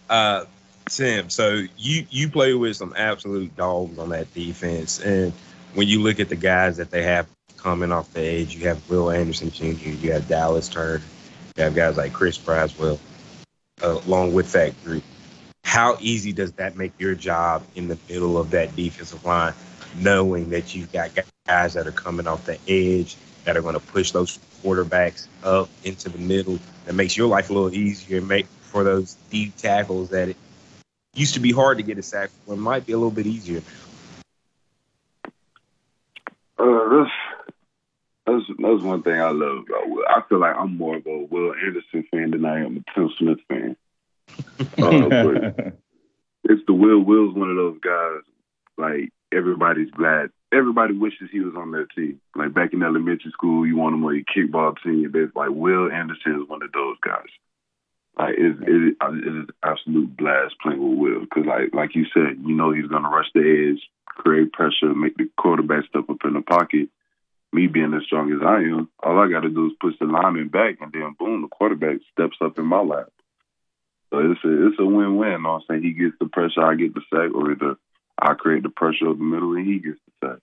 [0.08, 0.44] Uh,
[0.86, 5.32] Tim, so you you play with some absolute dogs on that defense, and
[5.74, 8.88] when you look at the guys that they have coming off the edge, you have
[8.90, 11.02] Will Anderson Jr., you have Dallas Turner,
[11.56, 12.98] you have guys like Chris Braswell,
[13.82, 15.04] uh, along with that group.
[15.70, 19.54] How easy does that make your job in the middle of that defensive line,
[20.00, 21.10] knowing that you've got
[21.46, 25.68] guys that are coming off the edge that are going to push those quarterbacks up
[25.84, 26.58] into the middle.
[26.86, 28.20] That makes your life a little easier.
[28.20, 30.36] Make for those deep tackles that it
[31.14, 32.54] used to be hard to get a sack for.
[32.54, 33.62] It might be a little bit easier
[36.58, 37.10] Uh, that's,
[38.26, 39.66] that's that's one thing I love.
[40.08, 43.08] I feel like I'm more of a Will Anderson fan than I am a Tim
[43.16, 43.76] Smith fan.
[44.78, 45.70] Uh,
[46.44, 47.00] it's the Will.
[47.00, 48.22] Will's one of those guys.
[48.76, 52.20] Like everybody's glad everybody wishes he was on their team.
[52.34, 55.10] Like back in elementary school, you want him on your kickball team.
[55.12, 57.30] But like Will Anderson is one of those guys.
[58.18, 62.38] Like it, it, it is absolute blast playing with Will because like like you said,
[62.44, 66.34] you know he's gonna rush the edge, create pressure, make the quarterback step up in
[66.34, 66.88] the pocket.
[67.52, 70.06] Me being as strong as I am, all I got to do is push the
[70.06, 73.08] lineman back, and then boom, the quarterback steps up in my lap.
[74.10, 75.32] So it's a it's a win win.
[75.32, 77.76] You know I'm saying he gets the pressure, I get the sack, or either
[78.20, 80.38] I create the pressure of the middle and he gets the sack.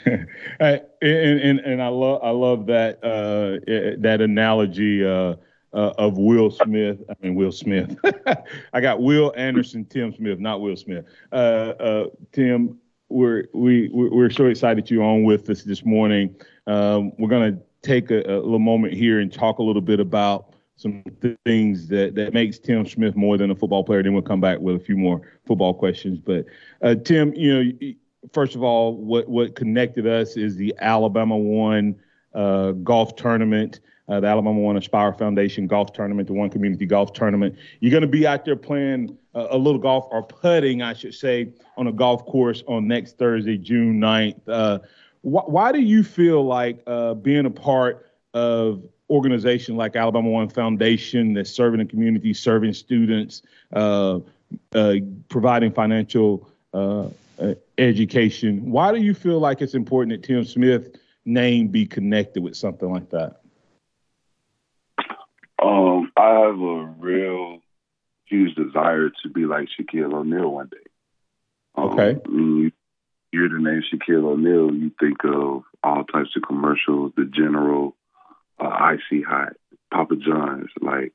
[0.60, 5.36] and, and and I love I love that uh, that analogy uh,
[5.72, 6.98] uh, of Will Smith.
[7.08, 7.96] I mean Will Smith.
[8.72, 11.04] I got Will Anderson, Tim Smith, not Will Smith.
[11.32, 11.34] Uh,
[11.80, 12.78] uh, Tim,
[13.08, 16.34] we're we we're so excited you're on with us this morning.
[16.66, 20.54] Um, we're gonna take a, a, little moment here and talk a little bit about
[20.78, 21.02] some
[21.44, 24.00] things that, that makes Tim Smith more than a football player.
[24.00, 26.20] Then we'll come back with a few more football questions.
[26.20, 26.46] But
[26.82, 27.92] uh, Tim, you know,
[28.32, 31.96] first of all, what what connected us is the Alabama One
[32.32, 33.80] uh, golf tournament.
[34.08, 37.54] Uh, the Alabama One Aspire Foundation golf tournament, the One Community Golf Tournament.
[37.80, 41.12] You're going to be out there playing a, a little golf or putting, I should
[41.12, 44.40] say, on a golf course on next Thursday, June 9th.
[44.46, 44.78] Uh,
[45.20, 50.48] wh- why do you feel like uh, being a part of organization like Alabama One
[50.48, 53.42] Foundation that's serving the community, serving students,
[53.72, 54.20] uh,
[54.74, 54.94] uh,
[55.28, 58.70] providing financial uh, uh, education.
[58.70, 62.90] Why do you feel like it's important that Tim Smith name be connected with something
[62.90, 63.40] like that?
[65.60, 67.60] Um, I have a real
[68.26, 70.76] huge desire to be like Shaquille O'Neal one day.
[71.74, 72.20] Um, okay.
[72.28, 72.72] You
[73.32, 77.94] hear the name Shaquille O'Neal, you think of all types of commercials, the General,
[78.60, 79.54] uh, Icy Hot,
[79.92, 80.70] Papa John's.
[80.80, 81.12] Like,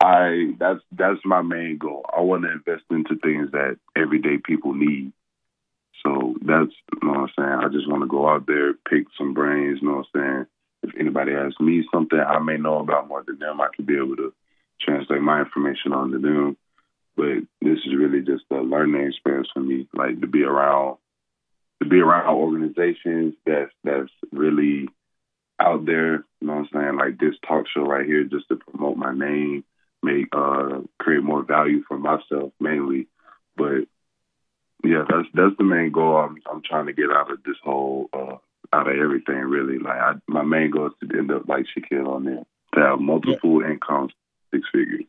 [0.00, 2.04] I that's that's my main goal.
[2.16, 5.12] I want to invest into things that everyday people need.
[6.04, 7.58] So that's you know what I'm saying.
[7.62, 9.78] I just want to go out there, pick some brains.
[9.80, 10.46] You know what I'm saying.
[10.84, 13.96] If anybody asks me something I may know about more than them, I could be
[13.96, 14.32] able to
[14.80, 16.56] translate my information onto them.
[17.16, 20.96] But this is really just a learning experience for me, like to be around
[21.82, 24.88] to be around organizations that's that's really
[25.60, 26.24] out there.
[26.40, 26.96] You know what I'm saying?
[26.96, 29.64] Like this talk show right here, just to promote my name,
[30.02, 33.08] make uh create more value for myself mainly.
[33.56, 33.86] But
[34.84, 38.08] yeah, that's that's the main goal I'm I'm trying to get out of this whole
[38.12, 38.36] uh
[38.72, 39.78] out of everything really.
[39.78, 43.62] Like I, my main goal is to end up like Shaquille there, to have multiple
[43.62, 43.70] yeah.
[43.70, 44.12] incomes,
[44.52, 45.04] six figures.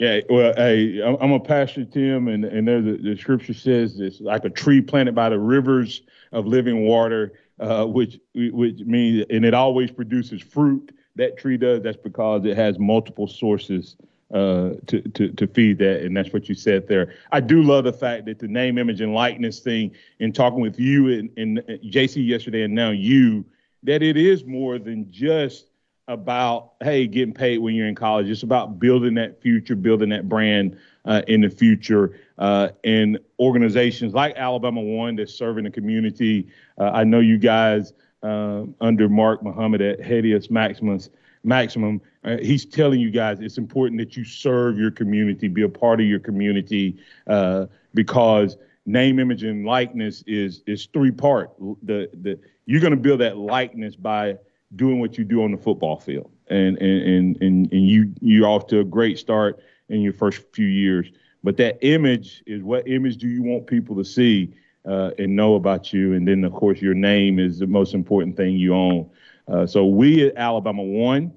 [0.00, 4.20] Yeah, well, hey, I'm a pastor, Tim, and and there's a, the scripture says it's
[4.20, 9.44] like a tree planted by the rivers of living water, uh, which which means and
[9.44, 10.92] it always produces fruit.
[11.16, 11.82] That tree does.
[11.82, 13.96] That's because it has multiple sources
[14.32, 17.14] uh, to, to to feed that, and that's what you said there.
[17.30, 20.78] I do love the fact that the name, image, and likeness thing, in talking with
[20.78, 23.44] you and, and JC yesterday, and now you,
[23.84, 25.70] that it is more than just
[26.08, 28.28] about hey getting paid when you're in college.
[28.28, 32.18] It's about building that future, building that brand uh, in the future.
[32.38, 36.48] Uh, and organizations like Alabama One that's serving the community.
[36.78, 41.10] Uh, I know you guys uh, under Mark Muhammad at Habeas Maximus
[41.44, 42.00] Maximum.
[42.24, 46.00] Uh, he's telling you guys it's important that you serve your community, be a part
[46.00, 51.50] of your community, uh, because name, image, and likeness is is three part.
[51.82, 54.38] The the you're going to build that likeness by
[54.74, 56.30] doing what you do on the football field.
[56.48, 60.66] And and and and, you you're off to a great start in your first few
[60.66, 61.10] years.
[61.42, 64.54] But that image is what image do you want people to see
[64.86, 66.14] uh, and know about you?
[66.14, 69.10] And then of course your name is the most important thing you own.
[69.46, 71.32] Uh, so we at Alabama One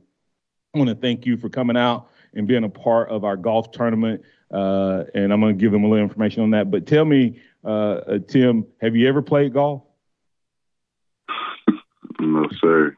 [0.74, 4.24] want to thank you for coming out and being a part of our golf tournament.
[4.52, 6.72] Uh, and I'm going to give them a little information on that.
[6.72, 9.84] But tell me, uh, uh, Tim, have you ever played golf?
[12.20, 12.96] no, sir.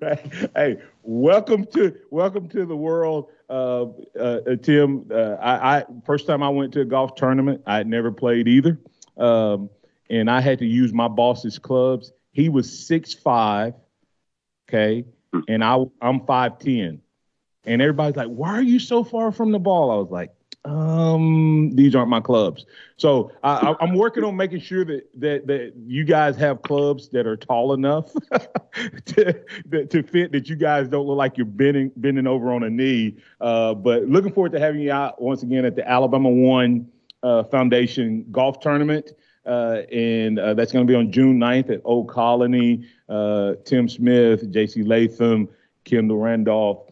[0.54, 3.86] hey, welcome to welcome to the world, uh,
[4.18, 5.06] uh, Tim.
[5.10, 8.48] Uh, I, I, first time I went to a golf tournament, I had never played
[8.48, 8.78] either,
[9.16, 9.70] um,
[10.10, 12.12] and I had to use my boss's clubs.
[12.32, 13.74] He was six five,
[14.68, 15.04] okay,
[15.48, 17.00] and I I'm five ten,
[17.64, 20.32] and everybody's like, "Why are you so far from the ball?" I was like,
[20.68, 22.66] um, these aren't my clubs.
[22.96, 27.26] So I, am working on making sure that, that that you guys have clubs that
[27.26, 28.12] are tall enough
[29.06, 32.70] to, to fit that you guys don't look like you're bending bending over on a
[32.70, 33.16] knee.
[33.40, 36.88] Uh, but looking forward to having you out once again at the Alabama One
[37.22, 39.12] uh, Foundation Golf Tournament.
[39.46, 42.84] Uh, and uh, that's going to be on June 9th at Old Colony.
[43.08, 44.82] Uh, Tim Smith, J.C.
[44.82, 45.48] Latham,
[45.84, 46.90] Kendall Randolph,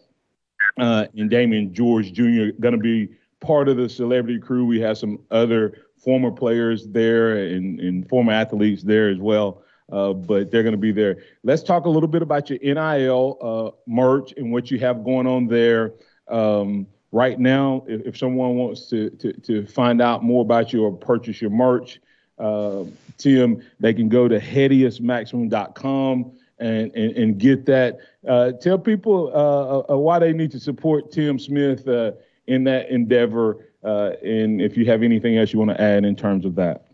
[0.79, 2.49] uh, and Damieon George Jr.
[2.59, 4.65] going to be part of the celebrity crew.
[4.65, 9.63] We have some other former players there and, and former athletes there as well.
[9.91, 11.23] Uh, but they're going to be there.
[11.43, 15.25] Let's talk a little bit about your NIL uh, merch and what you have going
[15.27, 15.93] on there.
[16.27, 20.83] Um, right now, if, if, someone wants to, to, to find out more about you
[20.83, 22.01] or purchase your merch,
[22.37, 22.83] uh,
[23.17, 27.99] Tim, they can go to headiestmaximum.com and, and, and get that.
[28.27, 31.87] Uh, tell people uh, uh, why they need to support Tim Smith
[32.47, 33.65] in that endeavor.
[33.83, 36.85] Uh, and if you have anything else you want to add in terms of that.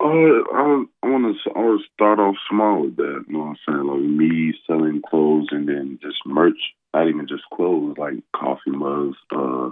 [0.00, 3.24] Uh, I, I want to I start off small with that.
[3.26, 3.86] You know what I'm saying?
[3.86, 6.58] Like me selling clothes and then just merch,
[6.92, 9.16] not even just clothes, like coffee mugs.
[9.34, 9.70] Uh,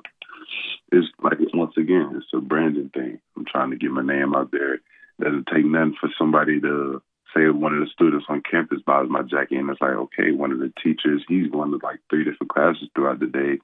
[0.91, 3.21] it's like once again, it's a branding thing.
[3.37, 4.79] I'm trying to get my name out there.
[5.21, 7.03] Doesn't take nothing for somebody to
[7.35, 10.53] say one of the students on campus buys my jacket and it's like, okay, one
[10.53, 13.59] of the teachers, he's going to like three different classes throughout the day.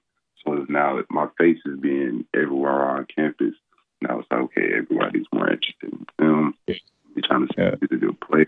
[0.44, 3.54] So it's now my face is being everywhere on campus.
[4.00, 6.54] Now it's like, okay, everybody's more interested in film.
[6.66, 7.70] We're trying to see yeah.
[7.74, 8.46] to do a play.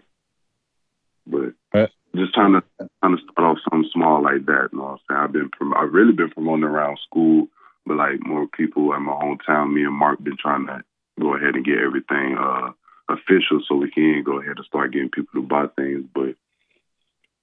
[1.26, 2.62] But uh, just trying to
[3.00, 4.68] trying to start off something small like that.
[4.72, 5.20] You know what I'm saying?
[5.20, 7.48] I've been prom- I've really been promoting around school,
[7.86, 10.82] but like more people in my hometown, me and Mark been trying to
[11.20, 12.70] go ahead and get everything uh
[13.12, 16.04] official so we can go ahead and start getting people to buy things.
[16.14, 16.36] But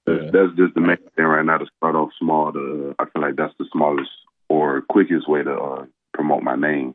[0.06, 0.30] yeah.
[0.30, 2.52] that's just the main thing right now to start off small.
[2.52, 4.10] To uh, I feel like that's the smallest
[4.48, 6.94] or quickest way to uh, promote my name.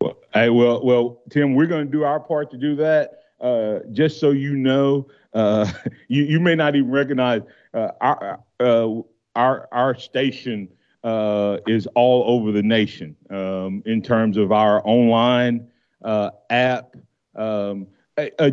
[0.00, 3.20] Well, hey, well, well, Tim, we're going to do our part to do that.
[3.40, 5.70] Uh, just so you know, uh,
[6.08, 8.88] you you may not even recognize uh, our uh,
[9.34, 10.68] our our station
[11.04, 15.68] uh, is all over the nation um, in terms of our online
[16.02, 16.96] uh, app.
[17.36, 17.86] Um,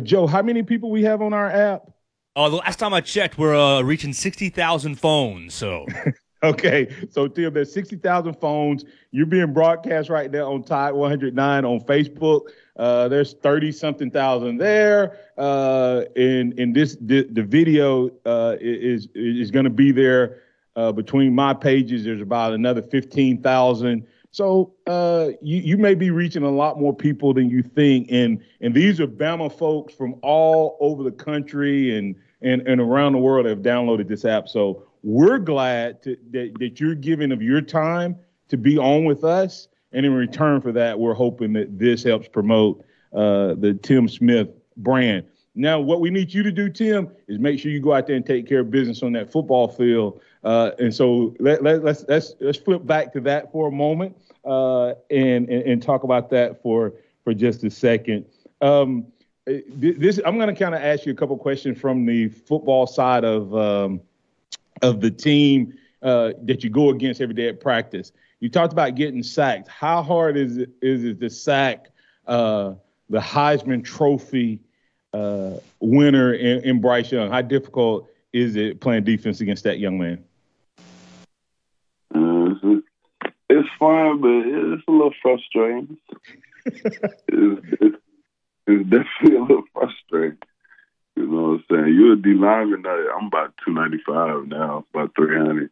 [0.02, 1.90] Joe, how many people we have on our app?
[2.34, 5.54] Oh, the last time I checked, we're uh, reaching sixty thousand phones.
[5.54, 5.86] So.
[6.44, 8.84] Okay, so Tim, there's 60,000 phones.
[9.12, 12.48] You're being broadcast right now on Tide 109 on Facebook.
[12.76, 15.18] Uh, there's 30 something thousand there.
[15.38, 20.42] Uh, and and this the, the video uh, is is going to be there
[20.74, 22.04] uh, between my pages.
[22.04, 24.04] There's about another 15,000.
[24.32, 28.08] So uh, you you may be reaching a lot more people than you think.
[28.10, 33.12] And and these are Bama folks from all over the country and and and around
[33.12, 34.48] the world have downloaded this app.
[34.48, 38.16] So we're glad to, that, that you're giving of your time
[38.48, 39.68] to be on with us.
[39.92, 44.48] And in return for that, we're hoping that this helps promote uh, the Tim Smith
[44.78, 45.26] brand.
[45.54, 48.16] Now, what we need you to do, Tim, is make sure you go out there
[48.16, 50.20] and take care of business on that football field.
[50.44, 54.16] Uh, and so let, let, let's let's let's flip back to that for a moment
[54.44, 58.24] uh, and, and, and talk about that for for just a second.
[58.60, 59.06] Um,
[59.46, 63.24] this I'm going to kind of ask you a couple questions from the football side
[63.24, 64.00] of um,
[64.80, 68.12] of the team uh, that you go against every day at practice.
[68.40, 69.68] You talked about getting sacked.
[69.68, 71.90] How hard is it is it to sack
[72.26, 72.72] uh,
[73.10, 74.60] the Heisman Trophy
[75.12, 77.30] uh, winner in, in, Bryce Young?
[77.30, 80.24] How difficult is it playing defense against that young man?
[82.14, 82.78] Mm-hmm.
[83.50, 85.98] It's fun, but it's a little frustrating.
[86.66, 87.96] it's, it's,
[88.66, 90.38] it's definitely a little frustrating.
[91.16, 91.94] You know what I'm saying?
[91.94, 92.84] You're a D lineman.
[92.86, 95.70] I'm about 295 now, about 300.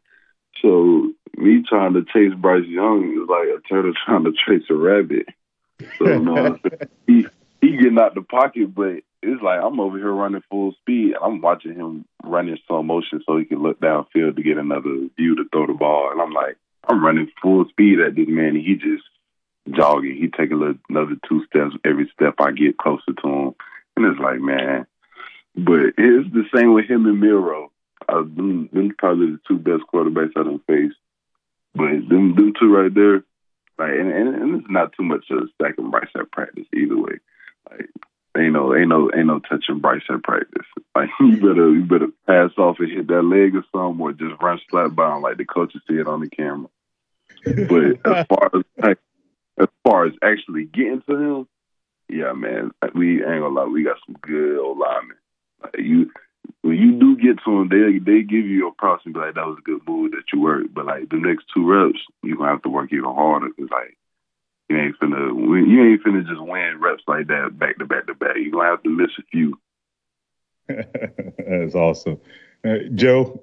[0.60, 4.74] So me trying to chase Bryce Young is like a turtle trying to chase a
[4.74, 5.26] rabbit.
[5.98, 6.58] So you know
[7.06, 7.26] he
[7.60, 11.22] he getting out the pocket, but it's like I'm over here running full speed and
[11.22, 15.36] I'm watching him running slow motion so he can look downfield to get another view
[15.36, 16.10] to throw the ball.
[16.10, 16.56] And I'm like,
[16.88, 19.04] I'm running full speed at this man and he just
[19.70, 20.16] jogging.
[20.16, 23.54] He taking a little, another two steps every step I get closer to him.
[23.96, 24.86] And it's like, man,
[25.54, 27.70] but it's the same with him and Milroe.
[28.08, 30.96] Uh, them, them probably the two best quarterbacks I done faced.
[31.74, 33.22] But them, them two right there,
[33.78, 37.18] like, and, and, and it's not too much of stacking Bryce at practice either way.
[37.70, 37.90] Like,
[38.36, 40.66] ain't no, ain't no, ain't no touching Bryce at practice.
[40.94, 44.40] Like, you better, you better pass off and hit that leg or something, or just
[44.40, 46.68] run slap by him like the coaches see it on the camera.
[47.44, 48.98] But as far as like,
[49.58, 51.48] as far as actually getting to him,
[52.08, 55.16] yeah, man, we ain't gonna lie, we got some good old linemen
[55.62, 56.10] Like you
[56.62, 59.34] when you do get to them, they they give you a props and be like,
[59.34, 62.36] "That was a good move that you worked." But like the next two reps, you
[62.36, 63.96] gonna have to work even harder because like
[64.70, 68.14] you ain't finna you ain't finna just win reps like that back to back to
[68.14, 68.36] back.
[68.36, 69.58] You gonna have to miss a few.
[70.68, 72.20] That's awesome,
[72.64, 73.42] uh, Joe.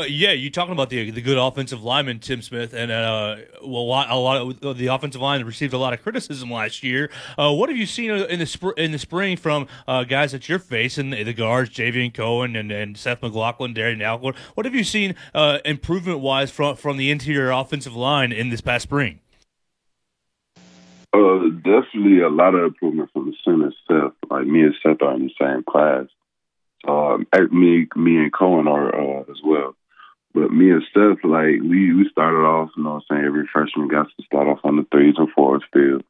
[0.00, 3.82] Uh, yeah, you talking about the the good offensive lineman Tim Smith, and uh, well,
[3.82, 7.08] a lot, a lot of the offensive line received a lot of criticism last year.
[7.38, 10.48] Uh, what have you seen in the sp- in the spring from uh, guys that
[10.48, 14.34] you're facing, the guards, Javion Cohen and, and Seth McLaughlin, Darrian Dalcourt?
[14.54, 18.60] What have you seen uh, improvement wise from from the interior offensive line in this
[18.60, 19.20] past spring?
[21.12, 24.30] Uh, definitely a lot of improvement from the center Seth.
[24.30, 26.06] Like me and Seth are in the same class.
[26.86, 29.74] Um, me, me and Cohen are uh, as well.
[30.32, 33.48] But me and Seth, like we we started off, you know what I'm saying, every
[33.52, 36.04] freshman got to start off on the threes and fours field.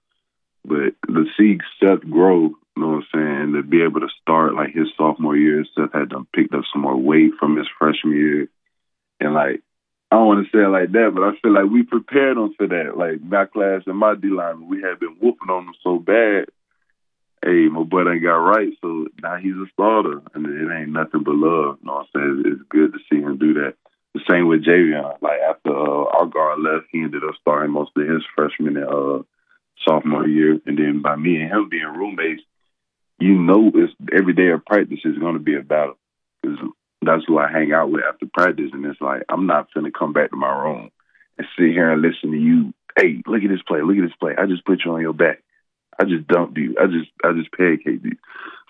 [0.65, 4.55] But to see Seth grow, you know what I'm saying, to be able to start
[4.55, 8.17] like his sophomore year, Seth had done picked up some more weight from his freshman
[8.17, 8.49] year.
[9.19, 9.63] And like
[10.11, 12.53] I don't want to say it like that, but I feel like we prepared him
[12.59, 12.97] for that.
[12.97, 16.47] Like my class and my D line, we had been whooping on him so bad.
[17.45, 21.23] Hey, my boy ain't got right, so now he's a starter, and it ain't nothing
[21.23, 21.79] but love.
[21.81, 22.43] You know what I'm saying?
[22.45, 23.75] It's good to see him do that.
[24.13, 25.23] The same with Javion.
[25.23, 28.87] Like after uh, our guard left, he ended up starting most of his freshman and
[28.87, 29.23] uh,
[29.87, 32.43] sophomore year, and then by me and him being roommates,
[33.21, 35.97] you know, it's every day of practice is going to be a battle
[36.43, 36.59] because
[37.03, 40.13] that's who I hang out with after practice, and it's like I'm not gonna come
[40.13, 40.91] back to my room
[41.39, 42.75] and sit here and listen to you.
[42.99, 43.81] Hey, look at this play.
[43.83, 44.35] Look at this play.
[44.37, 45.43] I just put you on your back.
[45.99, 46.77] I just dumped you.
[46.81, 48.17] I just I just pancaked you.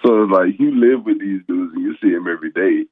[0.04, 2.86] So it's like you live with these dudes and you see them every day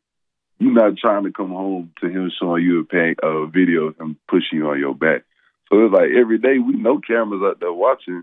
[0.59, 3.97] you're not trying to come home to him showing you a, pay, a video of
[3.99, 5.23] him pushing you on your back.
[5.71, 8.23] So it's like every day we know cameras out there watching.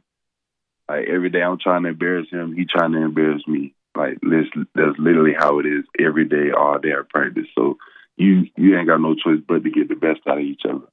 [0.89, 3.73] Like every day I'm trying to embarrass him, he trying to embarrass me.
[3.95, 7.47] Like that's, that's literally how it is every day, all day at practice.
[7.55, 7.77] So
[8.17, 10.85] you you ain't got no choice but to get the best out of each other.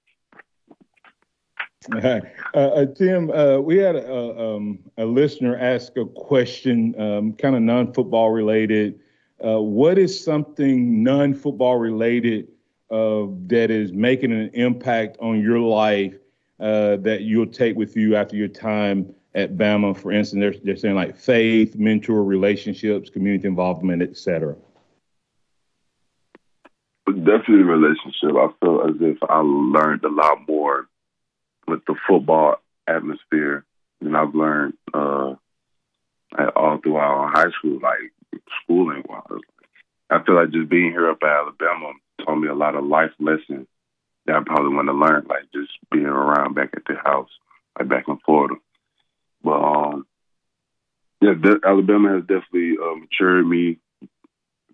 [1.92, 2.20] Uh,
[2.54, 7.62] uh, Tim, uh, we had a, um, a, listener ask a question, um, kind of
[7.62, 9.00] non-football related.
[9.44, 12.46] Uh, what is something non-football related
[12.92, 16.14] uh, that is making an impact on your life
[16.58, 19.96] that you'll take with you after your time at Bama?
[19.96, 24.56] For instance, they're, they're saying like faith, mentor, relationships, community involvement, etc.
[27.06, 28.30] Definitely relationship.
[28.36, 30.88] I feel as if I learned a lot more
[31.66, 32.56] with the football
[32.86, 33.64] atmosphere
[34.00, 35.34] than I've learned uh,
[36.56, 39.40] all throughout high school, like schooling wise.
[40.10, 41.92] I feel like just being here up at Alabama
[42.24, 43.66] taught me a lot of life lessons
[44.26, 47.30] that I probably want to learn, like just being around back at the house,
[47.78, 48.54] like back in Florida.
[49.42, 50.06] But um,
[51.20, 53.78] yeah, de- Alabama has definitely uh, matured me,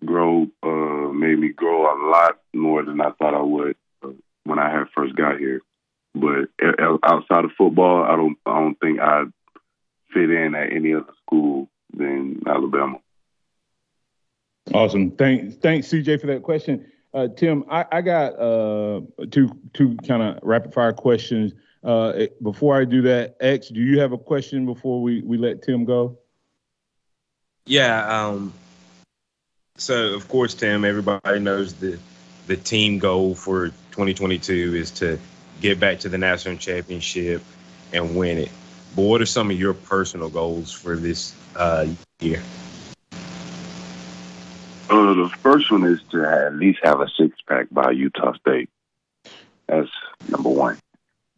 [0.03, 4.09] grow, uh, made me grow a lot more than I thought I would uh,
[4.43, 5.61] when I had first got here.
[6.15, 6.49] But
[7.03, 9.31] outside of football, I don't, I don't think I'd
[10.13, 12.99] fit in at any other school than Alabama.
[14.73, 15.11] Awesome.
[15.11, 16.85] Thanks, thanks, CJ, for that question.
[17.13, 19.01] Uh, Tim, I, I got uh,
[19.31, 21.53] two two kind of rapid fire questions.
[21.83, 25.61] Uh, before I do that, X, do you have a question before we, we let
[25.63, 26.17] Tim go?
[27.65, 28.25] Yeah.
[28.25, 28.53] Um,
[29.77, 31.99] so of course, Tim, everybody knows the
[32.47, 35.19] the team goal for 2022 is to
[35.61, 37.43] get back to the national championship
[37.93, 38.49] and win it.
[38.95, 41.85] But what are some of your personal goals for this uh,
[42.19, 42.41] year?
[44.89, 48.69] Uh, the first one is to at least have a six pack by Utah State.
[49.67, 49.91] That's
[50.27, 50.79] number one.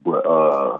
[0.03, 0.79] But uh,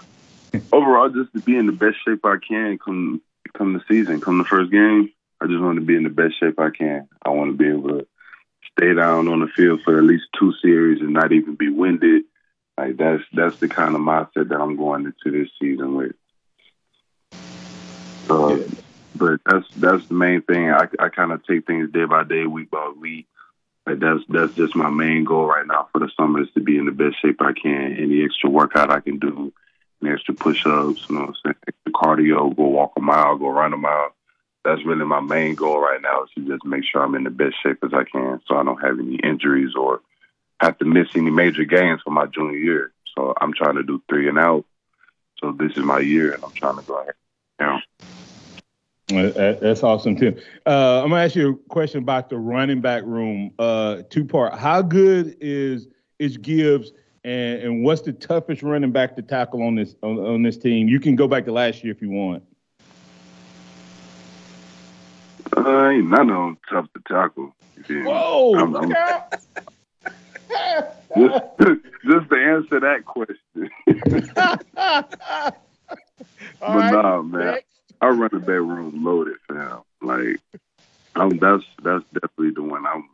[0.72, 3.22] overall, just to be in the best shape I can come
[3.58, 5.12] come the season, come the first game.
[5.42, 7.08] I just want to be in the best shape I can.
[7.26, 8.08] I want to be able to
[8.78, 12.24] stay down on the field for at least two series and not even be winded.
[12.78, 16.14] Like that's that's the kind of mindset that I'm going into this season with.
[18.30, 18.58] Uh,
[19.16, 20.72] but that's that's the main thing.
[20.72, 23.28] I, I kind of take things day by day, week by week.
[23.86, 26.78] Like that's that's just my main goal right now for the summer is to be
[26.78, 27.98] in the best shape I can.
[27.98, 29.52] Any extra workout I can do,
[30.02, 33.50] any extra push-ups, you know, what I'm saying, extra cardio, go walk a mile, go
[33.50, 34.14] run a mile.
[34.64, 37.32] That's really my main goal right now is to just make sure I'm in the
[37.32, 40.02] best shape as I can, so I don't have any injuries or
[40.60, 42.94] have to miss any major games for my junior year.
[43.18, 44.66] So I'm trying to do three and out.
[45.40, 47.16] So this is my year, and I'm trying to go ahead.
[47.60, 47.82] Now.
[49.16, 50.38] That's awesome, Tim.
[50.66, 53.52] Uh, I'm gonna ask you a question about the running back room.
[53.60, 54.58] Uh, two part.
[54.58, 55.88] How good is
[56.20, 56.92] is Gibbs,
[57.24, 60.88] and, and what's the toughest running back to tackle on this on, on this team?
[60.88, 62.44] You can go back to last year if you want.
[65.58, 67.54] Uh, ain't none of them tough to tackle.
[67.90, 68.56] Whoa!
[68.56, 68.90] I'm, I'm,
[71.18, 71.44] just,
[72.06, 73.70] just to answer that question.
[73.86, 75.56] but
[76.62, 77.46] right, nah, man.
[77.46, 77.71] Next.
[78.02, 79.82] Our running back room loaded, fam.
[80.02, 80.40] Like,
[81.16, 82.86] I'm, that's that's definitely the one.
[82.86, 83.08] I'm.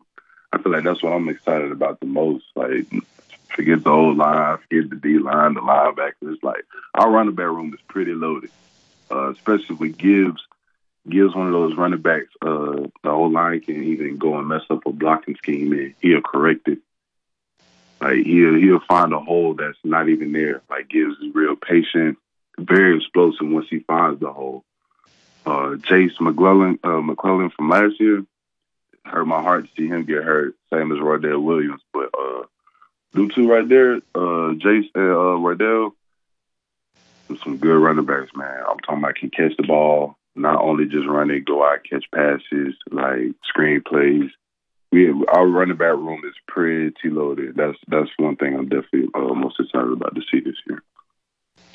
[0.54, 2.46] I feel like that's what I'm excited about the most.
[2.56, 2.86] Like,
[3.54, 6.42] forget the old line, forget the D line, the linebackers.
[6.42, 8.50] Like, our running back room is pretty loaded,
[9.12, 10.42] uh, especially with Gibbs.
[11.10, 12.34] Gibbs one of those running backs.
[12.42, 16.22] Uh, the whole line can even go and mess up a blocking scheme, and he'll
[16.22, 16.80] correct it.
[18.00, 20.62] Like he'll he'll find a hole that's not even there.
[20.70, 22.18] Like Gibbs is real patient,
[22.58, 24.64] very explosive once he finds the hole
[25.48, 28.26] uh, Jase McClellan, uh, McClellan from last year.
[29.06, 31.82] Hurt my heart to see him get hurt, same as Roydell Williams.
[31.94, 32.44] But uh,
[33.14, 35.94] them two right there, uh, Jase and uh, Roydell,
[37.44, 38.64] some good running backs, man.
[38.70, 42.76] I'm talking about can catch the ball, not only just running, go out, catch passes,
[42.92, 44.30] like screen plays.
[44.92, 47.56] We, our running back room is pretty loaded.
[47.56, 50.84] That's that's one thing I'm definitely uh, most excited about to see this year.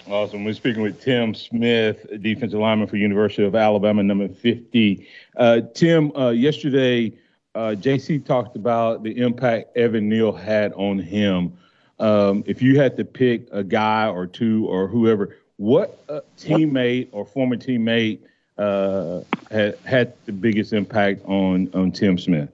[0.09, 0.44] Awesome.
[0.44, 5.07] We're speaking with Tim Smith, defensive lineman for University of Alabama, number 50.
[5.36, 7.16] Uh, Tim, uh, yesterday,
[7.55, 11.57] uh, JC talked about the impact Evan Neal had on him.
[12.00, 16.05] Um, if you had to pick a guy or two or whoever, what
[16.36, 18.18] teammate or former teammate
[18.59, 19.20] uh,
[19.53, 22.50] had, had the biggest impact on, on Tim Smith?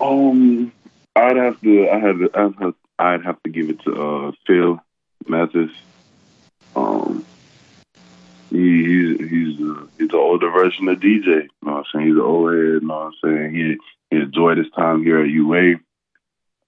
[0.00, 0.72] Um,
[1.16, 1.88] I'd have to.
[1.88, 2.00] I.
[2.00, 4.80] To, I have I'd have to give it to uh, Phil
[5.26, 5.70] Mathis.
[6.74, 7.24] Um,
[8.50, 11.26] he, he's he's uh, he's an older version of DJ.
[11.26, 12.06] You know what I'm saying?
[12.06, 12.60] He's an old head.
[12.60, 13.54] You know what I'm saying?
[13.54, 13.76] He
[14.10, 15.74] he enjoyed his time here at UA.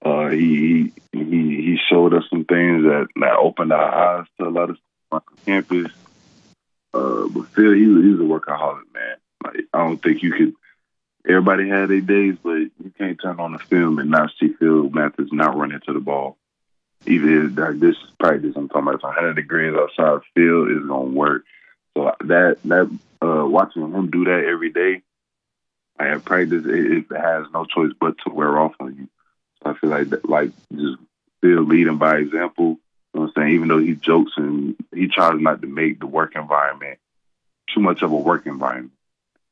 [0.05, 4.51] Uh, he he he showed us some things that that opened our eyes to a
[4.51, 5.93] lot of stuff on campus.
[6.95, 9.17] Uh, but Phil, he, he's a workaholic man.
[9.45, 10.55] Like I don't think you could
[11.29, 14.89] everybody had their days, but you can't turn on the film and not see Phil
[14.91, 16.39] Mathis not running to the ball.
[17.07, 21.45] even like this practice I'm talking about, it's 100 degrees outside field is gonna work.
[21.97, 25.03] So that that uh, watching him do that every day,
[25.99, 26.65] I have practice.
[26.65, 29.09] It, it has no choice but to wear off on you.
[29.63, 30.99] So I feel like that, like just
[31.39, 32.79] still leading by example.
[33.15, 33.55] You know what I'm saying?
[33.55, 36.99] Even though he jokes and he tries not to make the work environment
[37.75, 38.93] too much of a work environment.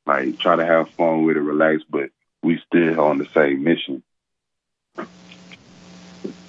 [0.06, 2.10] Like try to have fun with it, relax, but
[2.42, 4.02] we still on the same mission.
[4.98, 5.06] All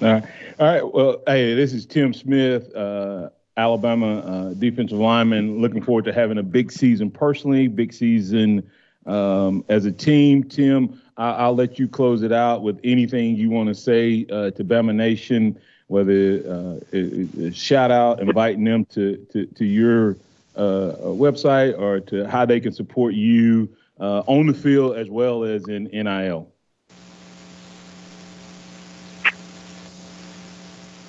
[0.01, 0.23] right.
[0.59, 0.93] All right.
[0.93, 5.59] Well, hey, this is Tim Smith, uh, Alabama uh, defensive lineman.
[5.59, 8.69] Looking forward to having a big season personally, big season
[9.07, 10.43] um, as a team.
[10.43, 14.51] Tim, I- will let you close it out with anything you want to say uh,
[14.51, 20.15] to Bama Nation, whether uh, it, shout out, inviting them to, to, to your
[20.57, 25.43] uh, website or to how they can support you uh, on the field as well
[25.43, 26.51] as in NIL.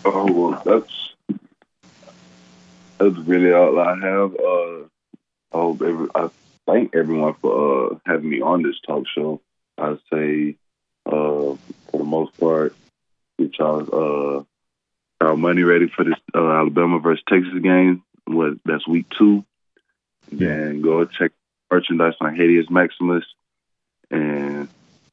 [0.05, 1.13] Oh well, that's
[2.99, 4.35] that's really all I have.
[4.35, 4.79] Uh,
[5.53, 6.31] I hope every, I
[6.67, 9.41] thank everyone for uh, having me on this talk show.
[9.77, 10.57] I say,
[11.07, 11.59] uh, for
[11.93, 12.75] the most part,
[13.39, 13.87] get y'all
[15.21, 18.03] uh, our money ready for this uh, Alabama versus Texas game.
[18.35, 19.45] What that's week two.
[20.31, 20.49] Yeah.
[20.49, 21.33] And go check
[21.71, 23.25] merchandise on Haedius Maximus,
[24.11, 24.69] and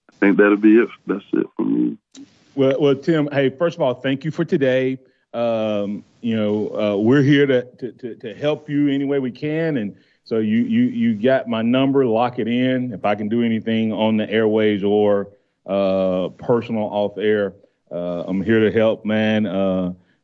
[0.09, 0.89] I think that'll be it.
[1.07, 1.97] That's it for me.
[2.55, 3.30] Well, well, Tim.
[3.32, 4.97] Hey, first of all, thank you for today.
[5.34, 9.32] Um, you know, uh, we're here to, to, to to help you any way we
[9.32, 12.05] can, and so you you you got my number.
[12.05, 12.93] Lock it in.
[12.93, 15.30] If I can do anything on the airways or
[15.66, 17.53] uh, personal off air,
[17.91, 19.45] uh, I'm here to help, man.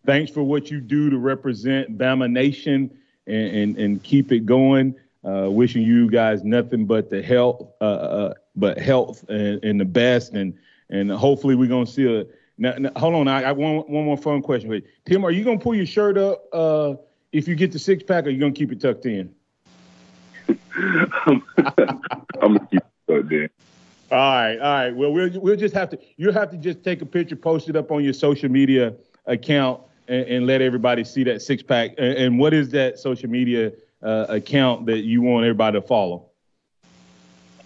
[0.05, 2.97] Thanks for what you do to represent Bama Nation
[3.27, 4.95] and and, and keep it going.
[5.23, 9.85] Uh, wishing you guys nothing but the health, uh, uh, but health and, and, the
[9.85, 10.57] best, and
[10.89, 12.25] and hopefully we're gonna see a.
[12.57, 14.67] Now, now hold on, I, I want one more fun question.
[14.67, 16.95] Wait, Tim, are you gonna pull your shirt up uh,
[17.31, 19.31] if you get the six pack, or are you gonna keep it tucked in?
[20.75, 21.43] I'm
[22.41, 23.49] gonna keep it tucked in.
[24.09, 24.95] All right, all right.
[24.95, 25.99] Well, we'll we'll just have to.
[26.17, 28.95] You have to just take a picture, post it up on your social media
[29.27, 31.91] account, and, and let everybody see that six pack.
[31.97, 33.71] And, and what is that social media
[34.01, 36.27] uh, account that you want everybody to follow?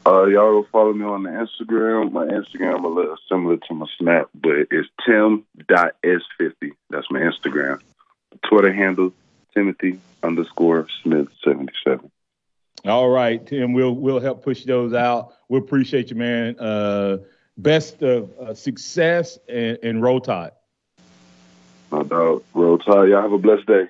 [0.08, 2.12] Uh, y'all go follow me on the Instagram.
[2.12, 6.72] My Instagram a little similar to my Snap, but it's tim.s50.
[6.92, 7.80] That's my Instagram.
[8.44, 9.14] Twitter handle
[9.56, 12.12] Timothy underscore Smith 77.
[12.86, 13.74] All right, Tim.
[13.74, 15.34] We'll we'll help push those out.
[15.50, 16.60] We appreciate you, man.
[16.60, 17.18] Uh,
[17.58, 20.52] best of uh, success and, and roll tide.
[21.92, 22.44] No doubt.
[22.54, 23.10] Roll tide.
[23.10, 23.88] Y'all have a blessed day.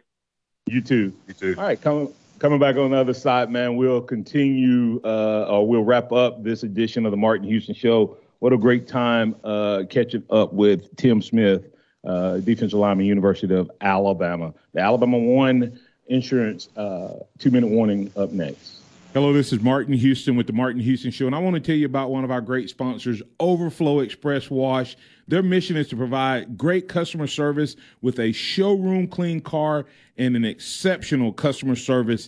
[0.67, 1.13] You too.
[1.27, 1.55] You too.
[1.57, 3.75] All right, coming coming back on the other side, man.
[3.75, 8.17] We'll continue, uh, or we'll wrap up this edition of the Martin Houston Show.
[8.39, 11.65] What a great time uh, catching up with Tim Smith,
[12.05, 14.53] uh, defensive lineman, University of Alabama.
[14.73, 18.81] The Alabama One Insurance uh, two minute warning up next.
[19.15, 21.77] Hello, this is Martin Houston with the Martin Houston Show, and I want to tell
[21.77, 24.97] you about one of our great sponsors, Overflow Express Wash.
[25.29, 29.85] Their mission is to provide great customer service with a showroom clean car
[30.17, 32.27] and an exceptional customer service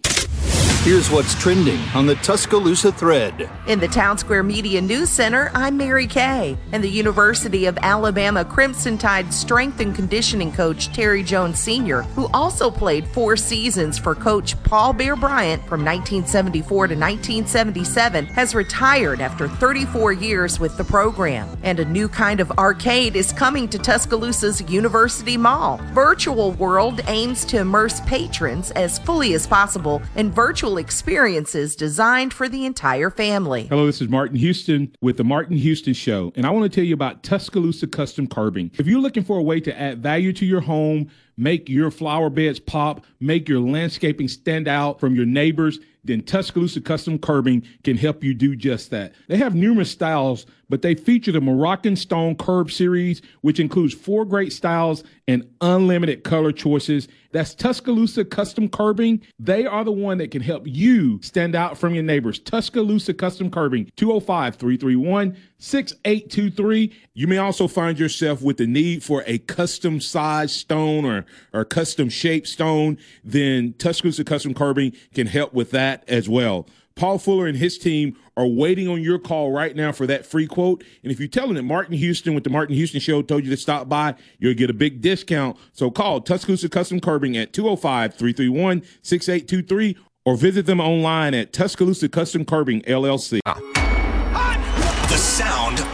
[0.83, 3.47] Here's what's trending on the Tuscaloosa thread.
[3.67, 6.57] In the Town Square Media News Center, I'm Mary Kay.
[6.71, 12.27] And the University of Alabama Crimson Tide strength and conditioning coach Terry Jones Sr., who
[12.33, 19.21] also played four seasons for coach Paul Bear Bryant from 1974 to 1977, has retired
[19.21, 21.55] after 34 years with the program.
[21.61, 25.77] And a new kind of arcade is coming to Tuscaloosa's University Mall.
[25.93, 32.47] Virtual World aims to immerse patrons as fully as possible in virtual experiences designed for
[32.47, 33.67] the entire family.
[33.67, 36.85] Hello, this is Martin Houston with the Martin Houston Show, and I want to tell
[36.85, 38.71] you about Tuscaloosa Custom Curbing.
[38.79, 42.29] If you're looking for a way to add value to your home, make your flower
[42.29, 47.97] beds pop, make your landscaping stand out from your neighbors, then Tuscaloosa Custom Curbing can
[47.97, 49.13] help you do just that.
[49.27, 54.25] They have numerous styles, but they feature the Moroccan Stone Curb series, which includes four
[54.25, 57.07] great styles and unlimited color choices.
[57.31, 59.21] That's Tuscaloosa Custom Curbing.
[59.37, 62.39] They are the one that can help you stand out from your neighbors.
[62.39, 66.91] Tuscaloosa Custom Curbing, 205 331 6823.
[67.13, 71.63] You may also find yourself with the need for a custom size stone or, or
[71.63, 72.97] custom shaped stone.
[73.23, 76.67] Then Tuscaloosa Custom Curbing can help with that as well.
[76.95, 80.47] Paul Fuller and his team are waiting on your call right now for that free
[80.47, 80.83] quote.
[81.03, 83.49] And if you tell them that Martin Houston with the Martin Houston Show told you
[83.51, 85.57] to stop by, you'll get a big discount.
[85.73, 92.09] So call Tuscaloosa Custom Curbing at 205 331 6823 or visit them online at Tuscaloosa
[92.09, 93.39] Custom Curbing LLC.
[93.45, 93.80] Sound ah.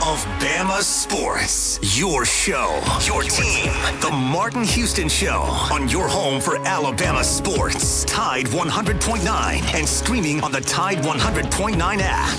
[0.08, 1.80] Of Bama sports.
[2.00, 3.74] Your show, your team.
[4.00, 8.06] The Martin Houston Show on your home for Alabama sports.
[8.06, 12.38] Tide 100.9 and streaming on the Tide 100.9 app.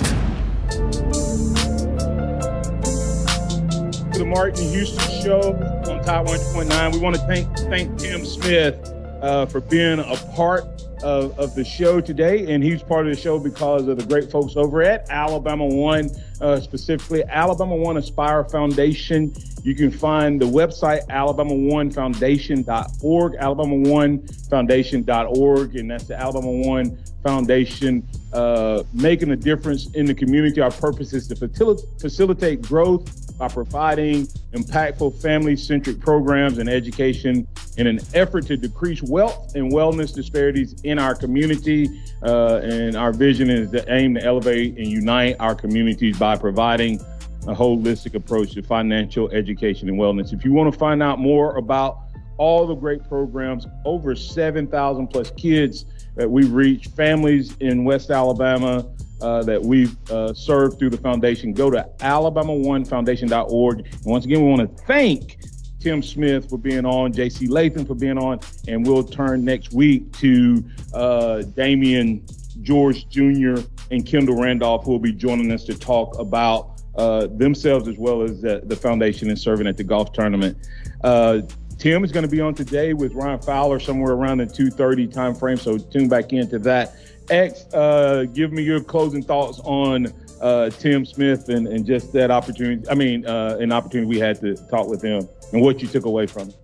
[4.15, 5.53] the Martin Houston Show
[5.93, 6.93] on Tide 100.9.
[6.95, 8.77] We want to thank thank Tim Smith
[9.21, 10.65] uh, for being a part
[11.03, 14.31] of, of the show today, and he's part of the show because of the great
[14.31, 19.35] folks over at Alabama One, uh, specifically Alabama One Aspire Foundation.
[19.63, 29.33] You can find the website alabama1foundation.org, alabama1foundation.org, and that's the Alabama One Foundation uh, making
[29.33, 30.61] a difference in the community.
[30.61, 37.47] Our purpose is to facil- facilitate growth by providing impactful family centric programs and education
[37.79, 42.03] in an effort to decrease wealth and wellness disparities in our community.
[42.23, 47.01] Uh, and our vision is to aim to elevate and unite our communities by providing
[47.47, 50.33] a holistic approach to financial education and wellness.
[50.33, 52.01] If you want to find out more about
[52.37, 58.87] all the great programs, over 7,000 plus kids that we reach, families in West Alabama,
[59.21, 63.79] uh, that we've uh, served through the foundation, go to alabama1foundation.org.
[63.79, 65.39] And once again, we want to thank
[65.81, 70.11] Tim Smith for being on, JC Latham for being on, and we'll turn next week
[70.19, 72.23] to uh, Damieon
[72.63, 73.63] George Jr.
[73.91, 78.23] and Kendall Randolph, who will be joining us to talk about uh, themselves as well
[78.23, 80.57] as the, the, foundation and serving at the golf tournament.
[81.05, 81.43] Uh,
[81.79, 85.33] Tim is going to be on today with Ryan Fowler somewhere around the 2:30 time
[85.33, 86.97] frame, so tune back into that.
[87.31, 92.31] X, uh, give me your closing thoughts on uh, Tim Smith and, and just that
[92.31, 92.89] opportunity.
[92.89, 96.05] I mean, uh, an opportunity we had to talk with him and what you took
[96.05, 96.57] away from it.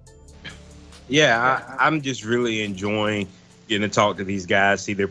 [1.09, 3.29] Yeah, I, I'm just really enjoying
[3.69, 5.11] getting to talk to these guys, see their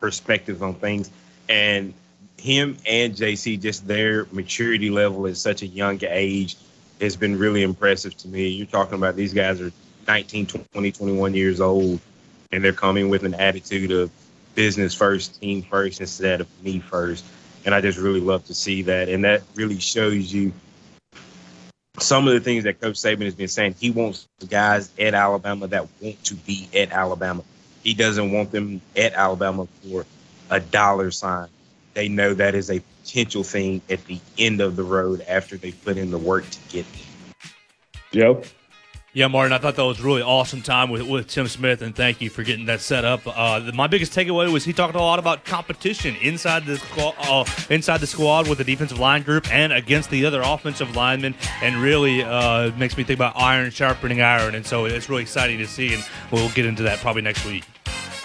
[0.00, 1.10] perspectives on things,
[1.48, 1.94] and
[2.38, 6.56] him and JC, just their maturity level at such a young age
[7.00, 8.48] has been really impressive to me.
[8.48, 9.72] You're talking about these guys are
[10.06, 12.00] 19, 20, 21 years old,
[12.50, 14.10] and they're coming with an attitude of
[14.54, 17.24] business first, team first, instead of me first.
[17.64, 19.08] And I just really love to see that.
[19.08, 20.52] And that really shows you
[21.98, 23.76] some of the things that Coach Saban has been saying.
[23.78, 27.44] He wants guys at Alabama that want to be at Alabama.
[27.82, 30.06] He doesn't want them at Alabama for
[30.50, 31.48] a dollar sign.
[31.94, 35.72] They know that is a potential thing at the end of the road after they
[35.72, 37.42] put in the work to get there.
[38.12, 38.42] Joe?
[39.14, 42.22] Yeah, Martin, I thought that was really awesome time with, with Tim Smith, and thank
[42.22, 43.20] you for getting that set up.
[43.26, 47.14] Uh, the, my biggest takeaway was he talked a lot about competition inside the squad,
[47.18, 51.34] uh, inside the squad with the defensive line group and against the other offensive linemen,
[51.60, 54.54] and really uh, makes me think about iron sharpening iron.
[54.54, 57.64] And so it's really exciting to see, and we'll get into that probably next week.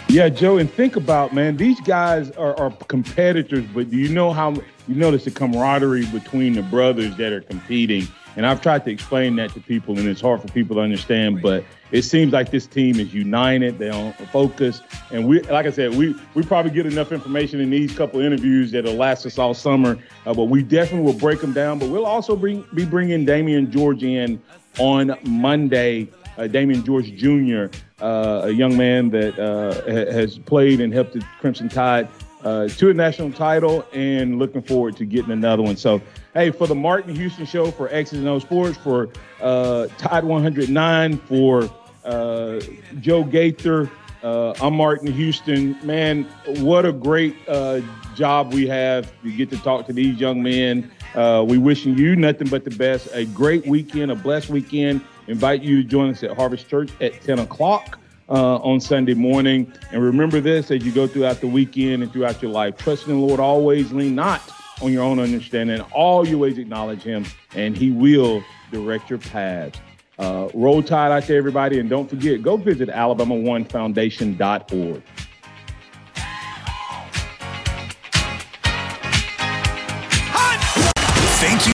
[0.08, 4.32] Yeah, Joe, and think about man, these guys are, are competitors, but do you know
[4.32, 4.52] how
[4.88, 8.08] you notice the camaraderie between the brothers that are competing?
[8.38, 11.42] And I've tried to explain that to people, and it's hard for people to understand.
[11.42, 13.80] But it seems like this team is united.
[13.80, 14.82] They're on focus,
[15.12, 18.72] and we, like I said, we we probably get enough information in these couple interviews
[18.72, 19.98] that'll last us all summer.
[20.28, 21.80] Uh, but we definitely will break them down.
[21.80, 24.40] But we'll also bring, be bringing Damieon George in
[24.78, 26.08] on Monday.
[26.38, 29.74] Uh, Damieon George Jr., uh, a young man that uh,
[30.12, 32.08] has played and helped the Crimson Tide
[32.44, 35.78] uh, to a national title, and looking forward to getting another one.
[35.78, 36.02] So
[36.38, 39.10] Hey, for the Martin Houston Show, for X's and O Sports, for
[39.42, 41.68] uh, Tide 109, for
[42.06, 42.62] uh,
[43.00, 43.90] Joe Gaither,
[44.22, 45.76] uh, I'm Martin Houston.
[45.84, 46.26] Man,
[46.60, 47.82] what a great uh,
[48.14, 49.12] job we have.
[49.24, 50.92] You get to talk to these young men.
[51.16, 53.08] Uh, we wishing you nothing but the best.
[53.14, 55.02] A great weekend, a blessed weekend.
[55.26, 57.98] Invite you to join us at Harvest Church at 10 o'clock.
[58.30, 59.72] Uh, on Sunday morning.
[59.94, 62.76] And remember this as you go throughout the weekend and throughout your life.
[62.76, 64.42] Trust in the Lord always, lean not
[64.82, 65.80] on your own understanding.
[65.94, 67.26] All your ways acknowledge him,
[67.56, 69.80] and he will direct your paths.
[70.20, 75.02] Uh, roll tide out to everybody, and don't forget, go visit alabama1foundation.org.